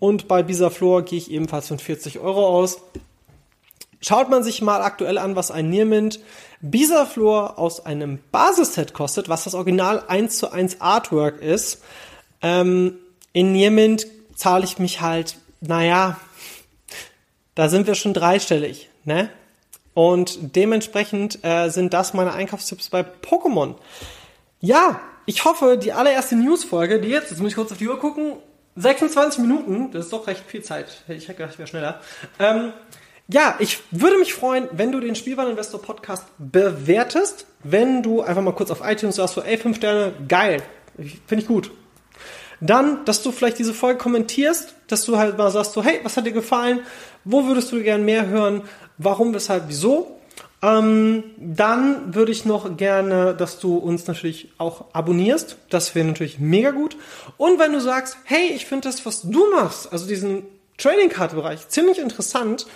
und 0.00 0.26
bei 0.26 0.42
Bisaflor 0.42 1.02
gehe 1.02 1.18
ich 1.18 1.30
ebenfalls 1.30 1.68
von 1.68 1.78
40 1.78 2.18
Euro 2.18 2.46
aus. 2.46 2.80
Schaut 4.00 4.28
man 4.30 4.42
sich 4.42 4.62
mal 4.62 4.82
aktuell 4.82 5.18
an, 5.18 5.36
was 5.36 5.50
ein 5.50 5.70
Nearmint 5.70 6.20
Bisaflor 6.60 7.58
aus 7.58 7.84
einem 7.84 8.18
Basisset 8.32 8.94
kostet, 8.94 9.28
was 9.28 9.44
das 9.44 9.54
Original 9.54 10.04
1 10.08 10.38
zu 10.38 10.50
1 10.50 10.80
Artwork 10.80 11.40
ist. 11.40 11.82
Ähm, 12.42 12.98
in 13.32 13.52
Nearmint 13.52 14.06
zahle 14.34 14.64
ich 14.64 14.78
mich 14.78 15.00
halt, 15.00 15.36
naja, 15.60 16.18
da 17.54 17.68
sind 17.68 17.86
wir 17.86 17.94
schon 17.94 18.14
dreistellig, 18.14 18.90
ne? 19.04 19.30
Und 19.94 20.56
dementsprechend 20.56 21.42
äh, 21.42 21.70
sind 21.70 21.94
das 21.94 22.12
meine 22.12 22.34
Einkaufstipps 22.34 22.90
bei 22.90 23.00
Pokémon. 23.00 23.76
Ja, 24.60 25.00
ich 25.24 25.44
hoffe, 25.46 25.78
die 25.78 25.92
allererste 25.92 26.36
Newsfolge, 26.36 27.00
die 27.00 27.08
jetzt, 27.08 27.30
jetzt 27.30 27.40
muss 27.40 27.50
ich 27.50 27.56
kurz 27.56 27.72
auf 27.72 27.78
die 27.78 27.88
Uhr 27.88 27.98
gucken, 27.98 28.34
26 28.76 29.40
Minuten, 29.40 29.90
das 29.90 30.04
ist 30.04 30.12
doch 30.12 30.26
recht 30.26 30.44
viel 30.46 30.62
Zeit. 30.62 31.02
Ich 31.08 31.28
hätte 31.28 31.38
gedacht, 31.38 31.52
ich 31.54 31.58
wäre 31.58 31.68
schneller. 31.68 32.00
Ähm, 32.38 32.74
ja, 33.28 33.56
ich 33.58 33.80
würde 33.90 34.18
mich 34.18 34.34
freuen, 34.34 34.68
wenn 34.72 34.92
du 34.92 35.00
den 35.00 35.16
Spielwareninvestor 35.16 35.82
Podcast 35.82 36.24
bewertest. 36.38 37.46
Wenn 37.64 38.02
du 38.02 38.22
einfach 38.22 38.42
mal 38.42 38.52
kurz 38.52 38.70
auf 38.70 38.82
iTunes 38.84 39.16
sagst, 39.16 39.34
so, 39.34 39.42
ey, 39.42 39.58
5 39.58 39.76
Sterne, 39.76 40.12
geil. 40.28 40.62
Finde 41.26 41.42
ich 41.42 41.48
gut. 41.48 41.72
Dann, 42.60 43.04
dass 43.04 43.22
du 43.22 43.32
vielleicht 43.32 43.58
diese 43.58 43.74
Folge 43.74 43.98
kommentierst, 43.98 44.74
dass 44.86 45.04
du 45.04 45.18
halt 45.18 45.36
mal 45.36 45.50
sagst, 45.50 45.72
so, 45.72 45.82
hey, 45.82 46.00
was 46.04 46.16
hat 46.16 46.24
dir 46.24 46.32
gefallen? 46.32 46.80
Wo 47.24 47.46
würdest 47.46 47.72
du 47.72 47.82
gern 47.82 48.04
mehr 48.04 48.28
hören? 48.28 48.62
Warum, 48.96 49.34
weshalb, 49.34 49.64
wieso? 49.66 50.20
Ähm, 50.62 51.24
dann 51.36 52.14
würde 52.14 52.32
ich 52.32 52.44
noch 52.44 52.76
gerne, 52.76 53.34
dass 53.34 53.58
du 53.58 53.76
uns 53.76 54.06
natürlich 54.06 54.52
auch 54.56 54.86
abonnierst. 54.94 55.58
Das 55.68 55.94
wäre 55.94 56.06
natürlich 56.06 56.38
mega 56.38 56.70
gut. 56.70 56.96
Und 57.36 57.58
wenn 57.58 57.72
du 57.72 57.80
sagst, 57.80 58.16
hey, 58.24 58.52
ich 58.54 58.66
finde 58.66 58.88
das, 58.88 59.04
was 59.04 59.22
du 59.22 59.50
machst, 59.50 59.92
also 59.92 60.06
diesen 60.06 60.44
Trading 60.78 61.10
Card 61.10 61.34
Bereich, 61.34 61.68
ziemlich 61.68 61.98
interessant, 61.98 62.66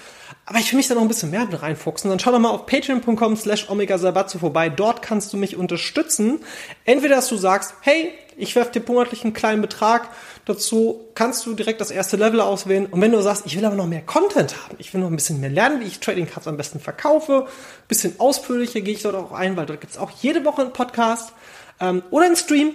aber 0.46 0.58
ich 0.58 0.72
will 0.72 0.78
mich 0.78 0.88
da 0.88 0.94
noch 0.94 1.02
ein 1.02 1.08
bisschen 1.08 1.30
mehr 1.30 1.46
reinfuchsen, 1.50 2.10
dann 2.10 2.18
schau 2.18 2.32
doch 2.32 2.40
mal 2.40 2.50
auf 2.50 2.66
patreon.com 2.66 3.36
slash 3.36 3.70
omega 3.70 3.96
vorbei. 4.26 4.68
Dort 4.68 5.00
kannst 5.00 5.32
du 5.32 5.36
mich 5.36 5.56
unterstützen. 5.56 6.40
Entweder, 6.84 7.16
dass 7.16 7.28
du 7.28 7.36
sagst, 7.36 7.74
hey, 7.82 8.12
ich 8.36 8.56
werfe 8.56 8.72
dir 8.72 8.82
monatlich 8.86 9.22
einen 9.22 9.32
kleinen 9.32 9.62
Betrag 9.62 10.08
dazu, 10.46 11.04
kannst 11.14 11.46
du 11.46 11.54
direkt 11.54 11.80
das 11.80 11.90
erste 11.90 12.16
Level 12.16 12.40
auswählen. 12.40 12.86
Und 12.86 13.00
wenn 13.00 13.12
du 13.12 13.20
sagst, 13.20 13.46
ich 13.46 13.56
will 13.56 13.64
aber 13.64 13.76
noch 13.76 13.86
mehr 13.86 14.00
Content 14.00 14.56
haben, 14.64 14.74
ich 14.78 14.92
will 14.92 15.00
noch 15.00 15.08
ein 15.08 15.16
bisschen 15.16 15.40
mehr 15.40 15.50
lernen, 15.50 15.80
wie 15.80 15.84
ich 15.84 16.00
Trading 16.00 16.26
Cards 16.26 16.48
am 16.48 16.56
besten 16.56 16.80
verkaufe, 16.80 17.46
bisschen 17.86 18.18
ausführlicher 18.18 18.80
gehe 18.80 18.94
ich 18.94 19.02
dort 19.02 19.14
auch 19.14 19.32
ein, 19.32 19.56
weil 19.56 19.66
dort 19.66 19.80
gibt 19.80 19.92
es 19.92 19.98
auch 19.98 20.10
jede 20.10 20.44
Woche 20.44 20.62
einen 20.62 20.72
Podcast 20.72 21.32
ähm, 21.80 22.02
oder 22.10 22.26
einen 22.26 22.36
Stream. 22.36 22.72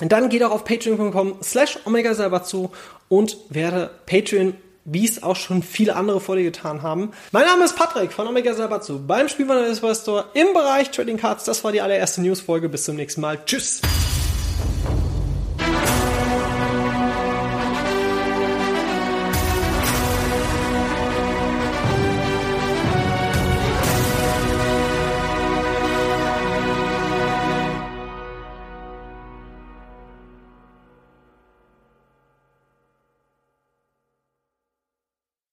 Und 0.00 0.12
dann 0.12 0.28
geh 0.28 0.38
doch 0.38 0.52
auf 0.52 0.64
patreon.com 0.64 1.38
slash 1.42 1.80
omega 1.84 2.44
zu 2.44 2.70
und 3.08 3.36
werde 3.48 3.90
Patreon 4.06 4.54
wie 4.90 5.04
es 5.04 5.22
auch 5.22 5.36
schon 5.36 5.62
viele 5.62 5.96
andere 5.96 6.20
vor 6.20 6.36
dir 6.36 6.44
getan 6.44 6.82
haben. 6.82 7.12
Mein 7.32 7.46
Name 7.46 7.64
ist 7.64 7.76
Patrick 7.76 8.12
von 8.12 8.26
Omega 8.26 8.54
Sabatsu 8.54 9.00
beim 9.06 9.28
Spielwareninvestor 9.28 10.26
im 10.34 10.52
Bereich 10.54 10.90
Trading 10.90 11.18
Cards. 11.18 11.44
Das 11.44 11.62
war 11.64 11.72
die 11.72 11.80
allererste 11.80 12.22
Newsfolge. 12.22 12.68
Bis 12.68 12.84
zum 12.84 12.96
nächsten 12.96 13.20
Mal. 13.20 13.38
Tschüss. 13.44 13.80